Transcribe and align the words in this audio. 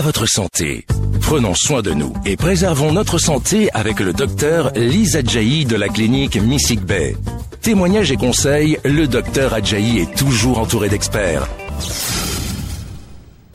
votre 0.00 0.26
santé. 0.26 0.86
Prenons 1.20 1.54
soin 1.54 1.82
de 1.82 1.92
nous 1.92 2.12
et 2.24 2.36
préservons 2.36 2.92
notre 2.92 3.18
santé 3.18 3.68
avec 3.74 4.00
le 4.00 4.12
docteur 4.12 4.72
Lisa 4.74 5.18
Adjaï 5.18 5.64
de 5.64 5.76
la 5.76 5.88
clinique 5.88 6.36
Missig 6.36 6.80
Bay. 6.80 7.16
Témoignages 7.62 8.12
et 8.12 8.16
conseils, 8.16 8.78
le 8.84 9.06
docteur 9.06 9.54
Adjaï 9.54 9.98
est 9.98 10.16
toujours 10.16 10.58
entouré 10.58 10.88
d'experts. 10.88 11.48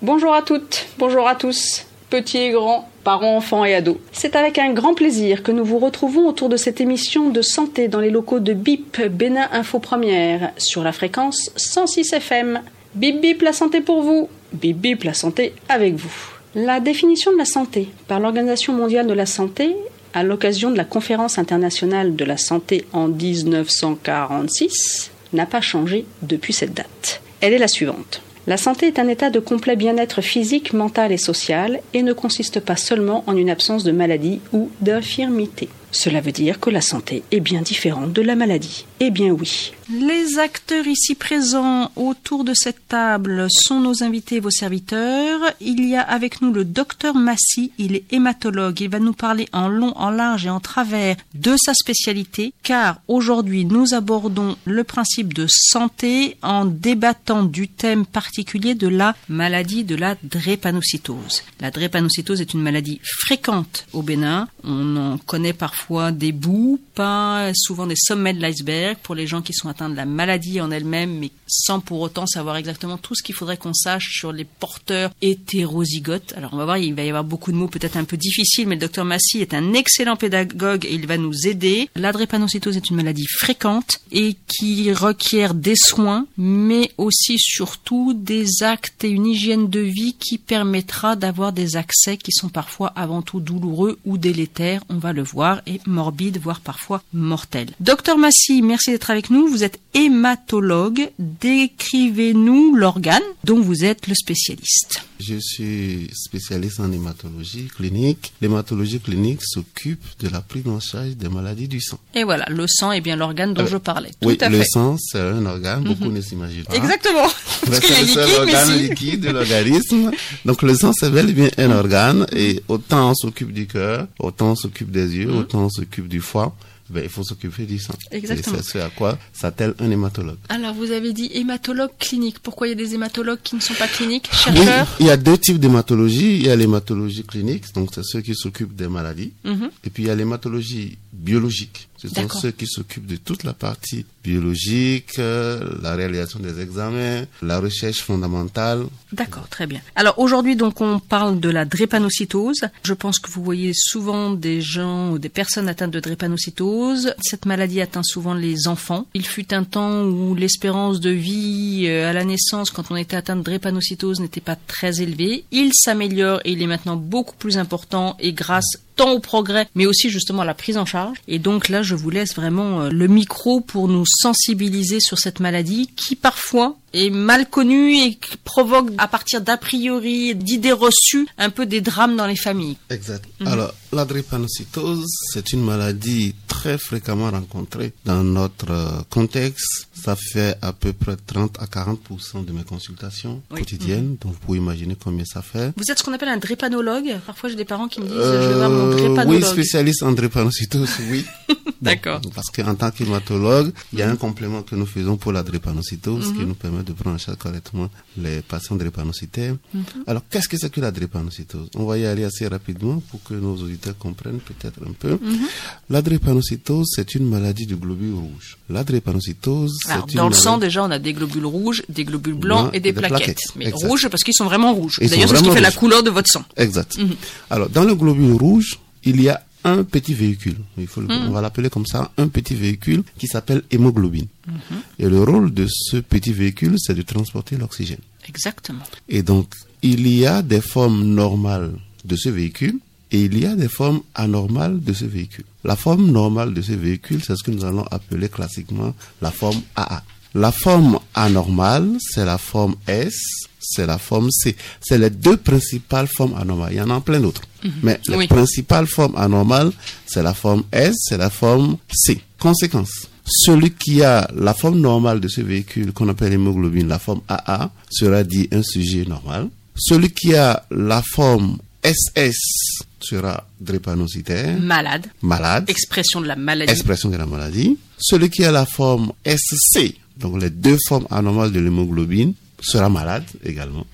Bonjour 0.02 0.34
à 0.34 0.42
toutes, 0.42 0.88
bonjour 0.98 1.28
à 1.28 1.36
tous, 1.36 1.86
petits 2.10 2.40
et 2.40 2.52
grands, 2.52 2.90
parents, 3.04 3.38
enfants 3.38 3.64
et 3.64 3.74
ados. 3.74 3.98
C'est 4.12 4.36
avec 4.36 4.60
un 4.60 4.74
grand 4.74 4.94
plaisir 4.94 5.44
que 5.44 5.52
nous 5.52 5.64
vous 5.64 5.80
retrouvons 5.80 6.28
autour 6.28 6.50
de 6.50 6.58
cette 6.58 6.82
émission 6.82 7.30
de 7.30 7.42
santé 7.42 7.88
dans 7.88 8.00
les 8.00 8.10
locaux 8.10 8.40
de 8.40 8.54
BIP 8.54 9.02
Bénin 9.08 9.48
Info 9.52 9.80
Première 9.80 10.52
sur 10.58 10.84
la 10.84 10.92
fréquence 10.92 11.52
106 11.56 12.14
FM. 12.14 12.62
Bip 12.96 13.22
bip 13.22 13.42
la 13.42 13.54
santé 13.54 13.82
pour 13.82 14.04
vous, 14.04 14.30
bip 14.52 14.78
bip 14.78 15.04
la 15.04 15.14
santé 15.14 15.54
avec 15.70 15.96
vous. 15.96 16.33
La 16.56 16.80
définition 16.80 17.32
de 17.32 17.38
la 17.38 17.46
santé 17.46 17.90
par 18.08 18.20
l'Organisation 18.20 18.74
mondiale 18.74 19.08
de 19.08 19.14
la 19.14 19.26
santé 19.26 19.76
à 20.14 20.22
l'occasion 20.22 20.70
de 20.70 20.78
la 20.78 20.86
conférence 20.86 21.40
internationale 21.40 22.16
de 22.16 22.24
la 22.24 22.38
santé 22.38 22.86
en 22.94 23.08
1946 23.08 25.10
n'a 25.34 25.48
pas 25.48 25.62
changé 25.62 26.06
depuis 26.22 26.54
cette 26.54 26.76
date. 26.76 27.24
Elle 27.42 27.54
est 27.54 27.58
la 27.58 27.68
suivante. 27.68 28.22
La 28.46 28.58
santé 28.58 28.86
est 28.86 29.00
un 29.00 29.08
état 29.08 29.32
de 29.32 29.40
complet 29.40 29.76
bien-être 29.76 30.22
physique, 30.22 30.74
mental 30.74 31.12
et 31.12 31.18
social 31.18 31.82
et 31.96 32.04
ne 32.04 32.14
consiste 32.14 32.60
pas 32.60 32.76
seulement 32.76 33.24
en 33.26 33.36
une 33.36 33.50
absence 33.50 33.84
de 33.84 33.92
maladie 33.92 34.40
ou 34.52 34.70
d'infirmité. 34.80 35.70
Cela 35.94 36.22
veut 36.22 36.32
dire 36.32 36.60
que 36.60 36.72
la 36.72 36.82
santé 36.82 37.24
est 37.32 37.40
bien 37.40 37.62
différente 37.62 38.12
de 38.12 38.22
la 38.24 38.36
maladie. 38.36 38.86
Eh 39.00 39.12
bien 39.12 39.30
oui. 39.30 39.72
Les 39.92 40.40
acteurs 40.40 40.88
ici 40.88 41.14
présents 41.14 41.92
autour 41.96 42.44
de 42.44 42.54
cette 42.56 42.88
table 42.88 43.46
sont 43.50 43.80
nos 43.80 44.02
invités, 44.02 44.40
vos 44.40 44.50
serviteurs. 44.50 45.40
Il 45.62 45.88
y 45.88 45.96
a 45.96 46.02
avec 46.02 46.42
nous 46.42 46.52
le 46.52 46.66
docteur 46.66 47.16
Massy, 47.16 47.72
il 47.78 47.96
est 47.96 48.12
hématologue. 48.12 48.82
Il 48.82 48.90
va 48.90 49.00
nous 49.00 49.14
parler 49.14 49.48
en 49.54 49.68
long, 49.68 49.96
en 49.96 50.10
large 50.10 50.48
et 50.48 50.50
en 50.50 50.60
travers 50.60 51.16
de 51.36 51.56
sa 51.58 51.76
spécialité, 51.76 52.54
car 52.64 53.02
aujourd'hui 53.08 53.66
nous 53.66 53.94
abordons 53.94 54.56
le 54.66 54.84
principe 54.84 55.34
de 55.34 55.46
santé 55.48 56.38
en 56.42 56.66
débattant 56.66 57.44
du 57.44 57.68
thème 57.68 58.06
particulier 58.06 58.74
de 58.74 58.88
la 58.88 59.16
maladie 59.30 59.84
de 59.84 59.96
la 59.96 60.16
drépanocytose. 60.24 61.44
La 61.60 61.70
drépanocytose 61.70 62.42
est 62.42 62.54
une 62.54 62.62
maladie 62.62 63.00
fréquente 63.04 63.86
au 63.94 64.02
Bénin. 64.02 64.48
On 64.64 64.96
en 64.96 65.18
connaît 65.20 65.54
parfois 65.54 65.83
des 66.12 66.32
bouts, 66.32 66.80
pas 66.96 67.52
souvent 67.54 67.88
des 67.88 67.96
sommets 67.98 68.34
de 68.34 68.42
l'iceberg 68.42 68.98
pour 69.04 69.16
les 69.16 69.28
gens 69.28 69.42
qui 69.42 69.54
sont 69.54 69.70
atteints 69.70 69.90
de 69.90 69.96
la 69.96 70.06
maladie 70.06 70.62
en 70.62 70.72
elle-même, 70.72 71.18
mais 71.20 71.32
sans 71.48 71.80
pour 71.80 72.02
autant 72.02 72.26
savoir 72.26 72.56
exactement 72.56 72.98
tout 72.98 73.16
ce 73.16 73.24
qu'il 73.24 73.36
faudrait 73.36 73.58
qu'on 73.58 73.74
sache 73.74 74.10
sur 74.12 74.32
les 74.32 74.46
porteurs 74.46 75.12
hétérozygotes. 75.22 76.34
Alors 76.38 76.54
on 76.54 76.58
va 76.58 76.66
voir, 76.66 76.78
il 76.78 76.94
va 76.94 77.04
y 77.04 77.10
avoir 77.10 77.24
beaucoup 77.24 77.52
de 77.52 77.58
mots 77.58 77.68
peut-être 77.68 77.98
un 77.98 78.04
peu 78.04 78.18
difficiles, 78.18 78.68
mais 78.68 78.76
le 78.76 78.82
docteur 78.82 79.06
Massy 79.06 79.40
est 79.40 79.54
un 79.54 79.74
excellent 79.74 80.16
pédagogue 80.16 80.86
et 80.86 80.94
il 80.94 81.08
va 81.08 81.18
nous 81.18 81.48
aider. 81.48 81.90
La 81.96 82.12
drépanocytose 82.12 82.78
est 82.78 82.90
une 82.90 82.96
maladie 82.96 83.28
fréquente 83.28 84.00
et 84.12 84.36
qui 84.48 84.92
requiert 84.94 85.54
des 85.54 85.76
soins, 85.76 86.28
mais 86.38 86.92
aussi 86.98 87.38
surtout 87.38 88.14
des 88.14 88.64
actes 88.64 89.04
et 89.04 89.10
une 89.10 89.26
hygiène 89.26 89.70
de 89.70 89.80
vie 89.80 90.14
qui 90.14 90.38
permettra 90.38 91.16
d'avoir 91.16 91.54
des 91.54 91.76
accès 91.76 92.18
qui 92.18 92.32
sont 92.32 92.50
parfois 92.50 92.88
avant 92.96 93.22
tout 93.22 93.40
douloureux 93.40 94.00
ou 94.06 94.18
délétères, 94.18 94.84
on 94.90 94.98
va 94.98 95.14
le 95.14 95.24
voir, 95.24 95.62
et 95.66 95.73
morbides, 95.86 96.40
voire 96.40 96.60
parfois 96.60 97.02
mortels. 97.14 97.72
Docteur 97.80 98.18
Massy, 98.18 98.62
merci 98.62 98.92
d'être 98.92 99.10
avec 99.10 99.30
nous. 99.30 99.48
Vous 99.48 99.64
êtes 99.64 99.80
hématologue. 99.94 101.10
Décrivez-nous 101.20 102.76
l'organe 102.76 103.24
dont 103.44 103.62
vous 103.62 103.84
êtes 103.84 104.08
le 104.08 104.16
spécialiste. 104.16 105.06
Je 105.26 105.36
suis 105.40 106.10
spécialiste 106.14 106.80
en 106.82 106.92
hématologie 106.92 107.68
clinique. 107.74 108.34
L'hématologie 108.42 109.00
clinique 109.00 109.40
s'occupe 109.44 110.04
de 110.20 110.28
la 110.28 110.42
prise 110.42 110.68
en 110.68 110.80
charge 110.82 111.16
des 111.16 111.30
maladies 111.30 111.68
du 111.70 111.80
sang. 111.80 111.98
Et 112.14 112.24
voilà, 112.26 112.46
le 112.50 112.66
sang 112.68 112.92
est 112.92 113.00
bien 113.00 113.16
l'organe 113.16 113.54
dont 113.54 113.64
Euh, 113.64 113.68
je 113.68 113.78
parlais. 113.78 114.12
oui, 114.24 114.38
Tout 114.38 114.46
à 114.46 114.50
le 114.50 114.58
fait. 114.60 114.66
sang, 114.66 114.98
c'est 115.00 115.20
un 115.22 115.46
organe, 115.46 115.84
beaucoup 115.84 116.10
ne 116.12 116.20
s'imaginent 116.20 116.66
pas. 116.66 116.76
Exactement. 116.76 117.28
Parce 117.68 117.80
C'est 117.86 118.02
est 118.02 118.28
le 118.28 118.40
organe 118.40 118.68
si. 118.72 118.80
liquide 118.90 119.22
de 119.22 119.30
l'organisme. 119.30 120.12
Donc 120.46 120.62
le 120.62 120.76
sang, 120.76 120.92
c'est 120.94 121.10
bel 121.12 121.30
et 121.30 121.34
bien 121.34 121.50
un 121.58 121.72
organe. 121.72 122.26
Et 122.36 122.62
autant 122.68 123.12
on 123.12 123.16
s'occupe 123.16 123.54
du 123.54 123.66
cœur, 123.68 124.08
autant 124.20 124.52
on 124.52 124.56
s'occupe 124.56 124.92
des 124.92 125.16
yeux, 125.16 125.32
autant 125.32 125.66
on 125.66 125.70
s'occupe 125.70 126.08
du 126.10 126.20
foie. 126.20 126.54
Ben, 126.90 127.04
il 127.04 127.10
faut 127.10 127.24
s'occuper 127.24 127.66
du 127.66 127.80
sang. 127.80 127.94
Exactement. 128.12 128.58
Et 128.58 128.62
c'est 128.62 128.72
ce 128.72 128.78
à 128.80 128.90
quoi 128.90 129.18
s'attelle 129.32 129.74
un 129.80 129.90
hématologue. 129.90 130.38
Alors, 130.50 130.74
vous 130.74 130.92
avez 130.92 131.14
dit 131.14 131.32
hématologue 131.34 131.92
clinique. 132.00 132.40
Pourquoi 132.40 132.68
il 132.68 132.72
y 132.72 132.74
a 132.74 132.76
des 132.76 132.94
hématologues 132.94 133.40
qui 133.42 133.56
ne 133.56 133.62
sont 133.62 133.74
pas 133.74 133.88
cliniques 133.88 134.30
Oui, 134.32 134.38
Chercheurs 134.38 134.96
il 135.00 135.06
y 135.08 135.10
a 135.10 135.18
deux 135.18 135.38
types 135.38 135.60
d'hématologie. 135.60 136.36
Il 136.36 136.46
y 136.46 136.50
a 136.50 136.56
l'hématologie 136.56 137.24
clinique, 137.24 137.74
donc 137.74 137.90
c'est 137.94 138.04
ceux 138.04 138.22
qui 138.22 138.36
s'occupent 138.36 138.76
des 138.76 138.88
maladies. 138.88 139.32
Mhm. 139.44 139.70
Et 139.86 139.90
puis 139.90 140.04
il 140.04 140.08
y 140.08 140.10
a 140.10 140.16
l'hématologie 140.16 140.98
biologique. 141.12 141.88
Ce 142.04 142.10
sont 142.10 142.28
ceux 142.28 142.52
qui 142.52 142.68
s'occupent 142.68 143.06
de 143.06 143.16
toute 143.16 143.46
la 143.46 143.54
partie 143.54 144.06
biologique, 144.26 145.20
euh, 145.20 145.78
la 145.82 145.96
réalisation 145.96 146.38
des 146.40 146.60
examens, 146.60 147.24
la 147.42 147.60
recherche 147.62 148.02
fondamentale. 148.02 148.86
D'accord, 149.14 149.48
très 149.48 149.68
bien. 149.68 149.80
Alors 149.96 150.20
aujourd'hui, 150.20 150.58
donc, 150.58 150.82
on 150.82 151.00
parle 151.00 151.40
de 151.40 151.50
la 151.50 151.64
drépanocytose. 151.64 152.66
Je 152.84 152.94
pense 152.94 153.20
que 153.20 153.32
vous 153.32 153.42
voyez 153.42 153.72
souvent 153.74 154.32
des 154.32 154.60
gens 154.60 155.12
ou 155.12 155.18
des 155.18 155.30
personnes 155.30 155.70
atteintes 155.70 155.92
de 155.92 156.02
drépanocytose. 156.02 157.16
Cette 157.22 157.46
maladie 157.46 157.80
atteint 157.80 158.04
souvent 158.04 158.34
les 158.34 158.68
enfants. 158.68 159.08
Il 159.14 159.26
fut 159.26 159.54
un 159.54 159.64
temps 159.64 160.04
où 160.04 160.36
l'espérance 160.36 161.00
de 161.00 161.10
vie 161.10 161.86
euh, 161.88 162.10
à 162.10 162.14
la 162.14 162.26
naissance, 162.26 162.70
quand 162.70 162.92
on 162.92 162.98
était 162.98 163.16
atteint 163.16 163.38
de 163.38 163.44
drépanocytose, 163.44 164.20
n'était 164.20 164.42
pas 164.42 164.58
très 164.58 165.02
élevée. 165.02 165.46
Il 165.52 165.72
s'améliore 165.74 166.42
et 166.44 166.52
il 166.52 166.62
est 166.62 166.68
maintenant 166.68 166.98
beaucoup 166.98 167.36
plus 167.38 167.58
important 167.58 168.18
et 168.20 168.34
grâce 168.34 168.78
tant 168.96 169.12
au 169.12 169.20
progrès, 169.20 169.68
mais 169.76 169.86
aussi 169.86 170.10
justement 170.10 170.42
à 170.42 170.46
la 170.46 170.54
prise 170.54 170.78
en 170.78 170.86
charge. 170.86 171.18
Et 171.28 171.40
donc 171.40 171.70
là, 171.70 171.84
je 171.84 171.96
vous 171.96 172.10
laisse 172.10 172.36
vraiment 172.36 172.82
euh, 172.82 172.90
le 172.90 173.08
micro 173.08 173.62
pour 173.62 173.88
nous 173.88 174.06
sensibiliser 174.06 175.00
sur 175.00 175.20
cette 175.20 175.40
maladie 175.40 175.90
qui 175.96 176.16
parfois 176.16 176.76
est 176.94 177.10
mal 177.10 177.50
connue 177.50 177.96
et 177.98 178.16
qui 178.16 178.38
provoque 178.38 178.90
à 178.98 179.08
partir 179.08 179.42
d'a 179.42 179.58
priori, 179.58 180.36
d'idées 180.36 180.72
reçues, 180.72 181.28
un 181.38 181.50
peu 181.50 181.66
des 181.66 181.82
drames 181.82 182.16
dans 182.16 182.28
les 182.28 182.36
familles. 182.36 182.78
Exact. 182.90 183.26
Alors, 183.46 183.74
la 183.92 184.06
drépanocytose, 184.06 185.06
c'est 185.34 185.54
une 185.54 185.64
maladie 185.64 186.36
très 186.48 186.78
fréquemment 186.78 187.30
rencontrée 187.32 187.94
dans 188.06 188.24
notre 188.24 188.72
euh, 188.72 189.02
contexte. 189.10 189.88
Ça 189.94 190.16
fait 190.16 190.56
à 190.62 190.74
peu 190.74 190.94
près 190.94 191.16
30 191.16 191.58
à 191.60 191.66
40% 191.66 192.46
de 192.46 192.52
mes 192.52 192.64
consultations 192.64 193.42
Oui. 193.52 193.60
quotidiennes. 193.60 194.18
Donc, 194.22 194.34
vous 194.34 194.40
pouvez 194.40 194.58
imaginer 194.60 194.96
combien 195.02 195.26
ça 195.26 195.42
fait. 195.42 195.72
Vous 195.78 195.84
êtes 195.90 195.98
ce 196.00 196.04
qu'on 196.04 196.14
appelle 196.14 196.30
un 196.30 196.38
drépanologue. 196.38 197.16
Parfois, 197.26 197.50
j'ai 197.50 197.56
des 197.56 197.66
parents 197.66 197.88
qui 197.88 198.02
me 198.02 198.06
disent, 198.06 198.16
je 198.16 198.48
vais 198.50 198.54
voir 198.56 198.70
mon 198.70 198.88
Euh, 198.92 198.92
drépanoologue. 198.92 199.44
oui, 199.44 199.50
spécialiste 199.50 200.04
en 200.04 200.12
drépanocytose, 200.12 200.90
oui. 201.10 201.26
D'accord. 201.84 202.22
Parce 202.34 202.50
qu'en 202.50 202.76
tant 202.76 202.92
qu'hématologue, 202.92 203.72
il 203.92 204.00
y 204.00 204.02
a 204.02 204.10
un 204.10 204.16
complément 204.16 204.62
que 204.64 204.76
nous 204.76 204.86
faisons 204.86 205.18
pour 205.18 205.32
la 205.32 205.44
drépanocytose 205.44 206.28
Mhm. 206.30 206.38
qui 206.38 206.46
nous 206.46 206.54
permet 206.56 206.84
de 206.84 206.94
prendre 206.94 207.16
en 207.16 207.20
charge 207.20 207.38
correctement 207.38 207.90
les 208.18 208.42
patients 208.42 208.76
drépanocytaires. 208.76 209.56
Mhm. 209.74 209.84
Alors, 210.08 210.24
qu'est-ce 210.30 210.48
que 210.48 210.58
c'est 210.58 210.70
que 210.72 210.82
la 210.82 210.92
drépanocytose? 210.92 211.70
On 211.76 211.86
va 211.86 211.98
y 211.98 212.06
aller 212.06 212.24
assez 212.24 212.48
rapidement 212.48 213.02
pour 213.10 213.22
que 213.24 213.34
nos 213.34 213.56
auditeurs 213.58 213.98
comprennent 213.98 214.40
peut-être 214.40 214.80
un 214.88 214.94
peu. 214.94 215.12
Mhm. 215.22 215.48
La 215.90 216.02
drépanocytose, 216.02 216.88
c'est 216.96 217.16
une 217.16 217.28
maladie 217.30 217.66
du 217.66 217.76
globule 217.76 218.14
rouge. 218.14 218.58
La 218.70 218.84
drépanocytose, 218.84 219.78
c'est 219.86 219.92
Alors, 219.92 220.06
une 220.10 220.16
dans 220.18 220.28
le 220.30 220.34
sang, 220.34 220.58
déjà, 220.58 220.84
on 220.84 220.92
a 220.92 221.00
des 221.00 221.14
globules 221.14 221.46
rouges, 221.46 221.84
des 221.90 222.06
globules 222.06 222.34
blancs 222.36 222.70
et 222.74 222.80
des, 222.80 222.92
des 222.92 223.00
plaquettes. 223.00 223.18
plaquettes. 223.18 223.40
Mais 223.56 223.68
Exact. 223.68 223.88
rouges 223.88 224.08
parce 224.10 224.24
qu'ils 224.24 224.34
sont 224.34 224.46
vraiment 224.46 224.74
rouges. 224.74 225.00
D'ailleurs, 225.02 225.30
c'est 225.30 225.38
ce 225.38 225.44
qui 225.44 225.52
fait 225.52 225.62
la 225.62 225.72
couleur 225.72 226.04
de 226.04 226.10
votre 226.10 226.30
sang. 226.32 226.44
Exact. 226.58 226.98
Mhm. 226.98 227.16
Alors, 227.50 227.70
dans 227.70 227.84
le 227.84 227.96
globule 227.96 228.34
rouge, 228.34 228.80
il 229.04 229.22
y 229.22 229.30
a 229.30 229.44
un 229.64 229.84
petit 229.84 230.14
véhicule. 230.14 230.58
Il 230.78 230.88
faut 230.88 231.02
Mhm. 231.02 231.28
On 231.28 231.32
va 231.32 231.42
l'appeler 231.42 231.70
comme 231.70 231.86
ça, 231.86 232.12
un 232.18 232.28
petit 232.28 232.56
véhicule 232.56 233.04
qui 233.18 233.28
s'appelle 233.28 233.64
hémoglobine. 233.72 234.28
Mhm. 234.48 234.78
Et 235.00 235.10
le 235.10 235.24
rôle 235.24 235.54
de 235.54 235.68
ce 235.70 235.98
petit 235.98 236.34
véhicule, 236.34 236.76
c'est 236.78 236.96
de 236.96 237.02
transporter 237.02 237.58
l'oxygène. 237.58 238.00
Exactement. 238.28 238.84
Et 239.10 239.24
donc, 239.24 239.54
il 239.82 240.08
y 240.08 240.26
a 240.26 240.42
des 240.42 240.62
formes 240.62 241.04
normales 241.04 241.74
de 242.06 242.16
ce 242.16 242.30
véhicule 242.30 242.80
et 243.12 243.22
il 243.24 243.38
y 243.38 243.46
a 243.46 243.56
des 243.56 243.68
formes 243.70 244.02
anormales 244.16 244.82
de 244.82 244.94
ce 244.94 245.06
véhicule. 245.06 245.46
La 245.64 245.76
forme 245.76 246.10
normale 246.12 246.54
de 246.54 246.62
ce 246.62 246.72
véhicule, 246.74 247.22
c'est 247.24 247.36
ce 247.36 247.44
que 247.44 247.52
nous 247.52 247.64
allons 247.66 247.86
appeler 247.92 248.30
classiquement 248.30 248.94
la 249.22 249.32
forme 249.32 249.62
AA. 249.76 250.04
La 250.36 250.52
forme 250.52 251.00
anormale, 251.14 251.98
c'est 252.00 252.26
la 252.26 252.38
forme 252.40 252.76
S, 252.88 253.14
c'est 253.64 253.86
la 253.88 253.98
forme 253.98 254.30
C. 254.32 254.56
C'est 254.82 254.98
les 254.98 255.10
deux 255.10 255.38
principales 255.38 256.08
formes 256.08 256.36
anormales. 256.36 256.74
Il 256.74 256.78
y 256.78 256.82
en 256.82 256.90
a 256.90 257.02
plein 257.02 257.20
d'autres. 257.20 257.42
Mais 257.82 258.00
les 258.08 258.28
principales 258.28 258.88
formes 258.88 259.16
anormales, 259.16 259.72
c'est 260.06 260.22
la 260.22 260.34
forme 260.34 260.64
S, 260.72 260.94
c'est 261.00 261.18
la 261.18 261.30
forme 261.30 261.78
C. 261.92 262.22
Conséquence. 262.40 263.08
Celui 263.26 263.72
qui 263.72 264.04
a 264.04 264.30
la 264.36 264.54
forme 264.54 264.80
normale 264.82 265.22
de 265.22 265.30
ce 265.30 265.40
véhicule 265.40 265.94
qu'on 265.94 266.10
appelle 266.10 266.32
l'hémoglobine, 266.32 266.88
la 266.90 267.00
forme 267.00 267.22
AA, 267.30 267.72
sera 267.90 268.24
dit 268.24 268.50
un 268.52 268.62
sujet 268.64 269.06
normal. 269.06 269.48
Celui 269.76 270.10
qui 270.12 270.36
a 270.36 270.66
la 270.70 271.02
forme 271.02 271.58
SS 271.84 272.84
sera 273.00 273.48
drépanocytaire, 273.60 274.60
Malade. 274.60 275.08
malade, 275.22 275.70
Expression 275.70 276.22
de 276.22 276.28
la 276.28 276.36
maladie. 276.36 276.72
expression 276.72 277.10
de 277.10 277.18
la 277.18 277.26
maladie. 277.26 277.78
Celui 277.98 278.30
qui 278.30 278.44
a 278.44 278.52
la 278.52 278.66
forme 278.66 279.12
SC, 279.26 279.96
donc 280.18 280.42
les 280.42 280.50
deux 280.50 280.78
formes 280.88 281.08
anormales 281.10 281.52
de 281.52 281.60
l'hémoglobine, 281.60 282.34
sera 282.64 282.90
malade 282.90 283.24
également 283.44 283.86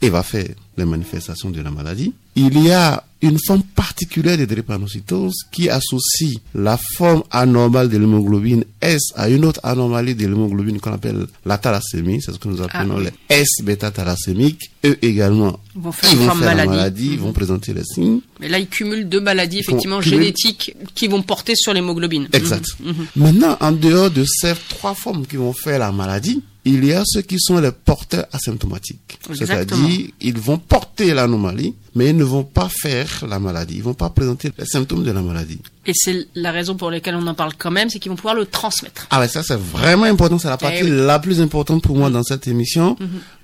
et 0.00 0.10
va 0.10 0.22
faire 0.22 0.48
les 0.76 0.84
manifestations 0.84 1.50
de 1.50 1.60
la 1.60 1.70
maladie. 1.70 2.12
Il 2.34 2.58
y 2.62 2.70
a 2.70 3.04
une 3.20 3.38
forme 3.46 3.62
particulière 3.62 4.36
de 4.38 4.44
drépanocytose 4.46 5.34
qui 5.52 5.68
associe 5.68 6.38
la 6.54 6.76
forme 6.96 7.22
anormale 7.30 7.88
de 7.88 7.98
l'hémoglobine 7.98 8.64
S 8.80 9.00
à 9.14 9.28
une 9.28 9.44
autre 9.44 9.60
anomalie 9.62 10.14
de 10.14 10.26
l'hémoglobine 10.26 10.80
qu'on 10.80 10.92
appelle 10.92 11.26
la 11.46 11.58
thalassémie, 11.58 12.20
c'est 12.20 12.32
ce 12.32 12.38
que 12.38 12.48
nous 12.48 12.60
appelons 12.62 12.98
les 12.98 13.10
S-bêta-thalassémiques. 13.28 14.70
Eux 14.84 14.98
également, 15.02 15.60
Ils 15.76 15.82
vont 15.82 15.92
faire 15.92 16.10
ils 16.12 16.18
vont 16.18 16.34
la 16.40 16.66
maladie. 16.66 17.10
ils 17.12 17.18
vont 17.20 17.32
présenter 17.32 17.72
les 17.74 17.84
signes. 17.84 18.20
Mais 18.40 18.48
là, 18.48 18.58
ils 18.58 18.66
cumulent 18.68 19.08
deux 19.08 19.20
maladies, 19.20 19.60
effectivement, 19.60 20.00
génétiques 20.00 20.74
qui 20.94 21.06
vont 21.06 21.22
porter 21.22 21.54
sur 21.54 21.72
l'hémoglobine. 21.72 22.28
Exact. 22.32 22.64
Mhm, 22.80 22.88
mhm. 22.88 23.06
Maintenant, 23.16 23.56
en 23.60 23.70
dehors 23.72 24.10
de 24.10 24.24
ces 24.26 24.54
trois 24.68 24.94
formes 24.94 25.26
qui 25.26 25.36
vont 25.36 25.52
faire 25.52 25.78
la 25.78 25.92
maladie, 25.92 26.42
il 26.64 26.84
y 26.84 26.92
a 26.92 27.02
ceux 27.04 27.22
qui 27.22 27.38
sont 27.40 27.58
les 27.58 27.72
porteurs 27.72 28.26
asymptomatiques. 28.32 29.18
C'est-à-dire, 29.34 30.10
ils 30.20 30.38
vont 30.38 30.58
porter 30.58 31.12
l'anomalie, 31.12 31.74
mais 31.94 32.10
ils 32.10 32.16
ne 32.16 32.24
vont 32.24 32.44
pas 32.44 32.68
faire 32.68 33.24
la 33.28 33.38
maladie. 33.40 33.74
Ils 33.76 33.82
vont 33.82 33.94
pas 33.94 34.10
présenter 34.10 34.52
les 34.56 34.64
symptômes 34.66 35.02
de 35.02 35.10
la 35.10 35.22
maladie. 35.22 35.58
Et 35.86 35.92
c'est 35.94 36.28
la 36.36 36.52
raison 36.52 36.76
pour 36.76 36.90
laquelle 36.90 37.16
on 37.16 37.26
en 37.26 37.34
parle 37.34 37.54
quand 37.58 37.72
même, 37.72 37.90
c'est 37.90 37.98
qu'ils 37.98 38.10
vont 38.10 38.16
pouvoir 38.16 38.36
le 38.36 38.46
transmettre. 38.46 39.06
Ah 39.10 39.18
ouais, 39.18 39.28
ça 39.28 39.42
c'est 39.42 39.58
vraiment 39.58 40.04
important, 40.04 40.38
c'est 40.38 40.48
la 40.48 40.56
partie 40.56 40.78
Eh 40.80 40.84
oui. 40.84 40.90
Mm-hmm. 40.90 41.06
la 41.06 41.18
plus 41.18 41.40
importante 41.40 41.82
pour 41.82 41.96
moi 41.96 42.10
dans 42.10 42.22
cette 42.22 42.46
émission, 42.46 42.96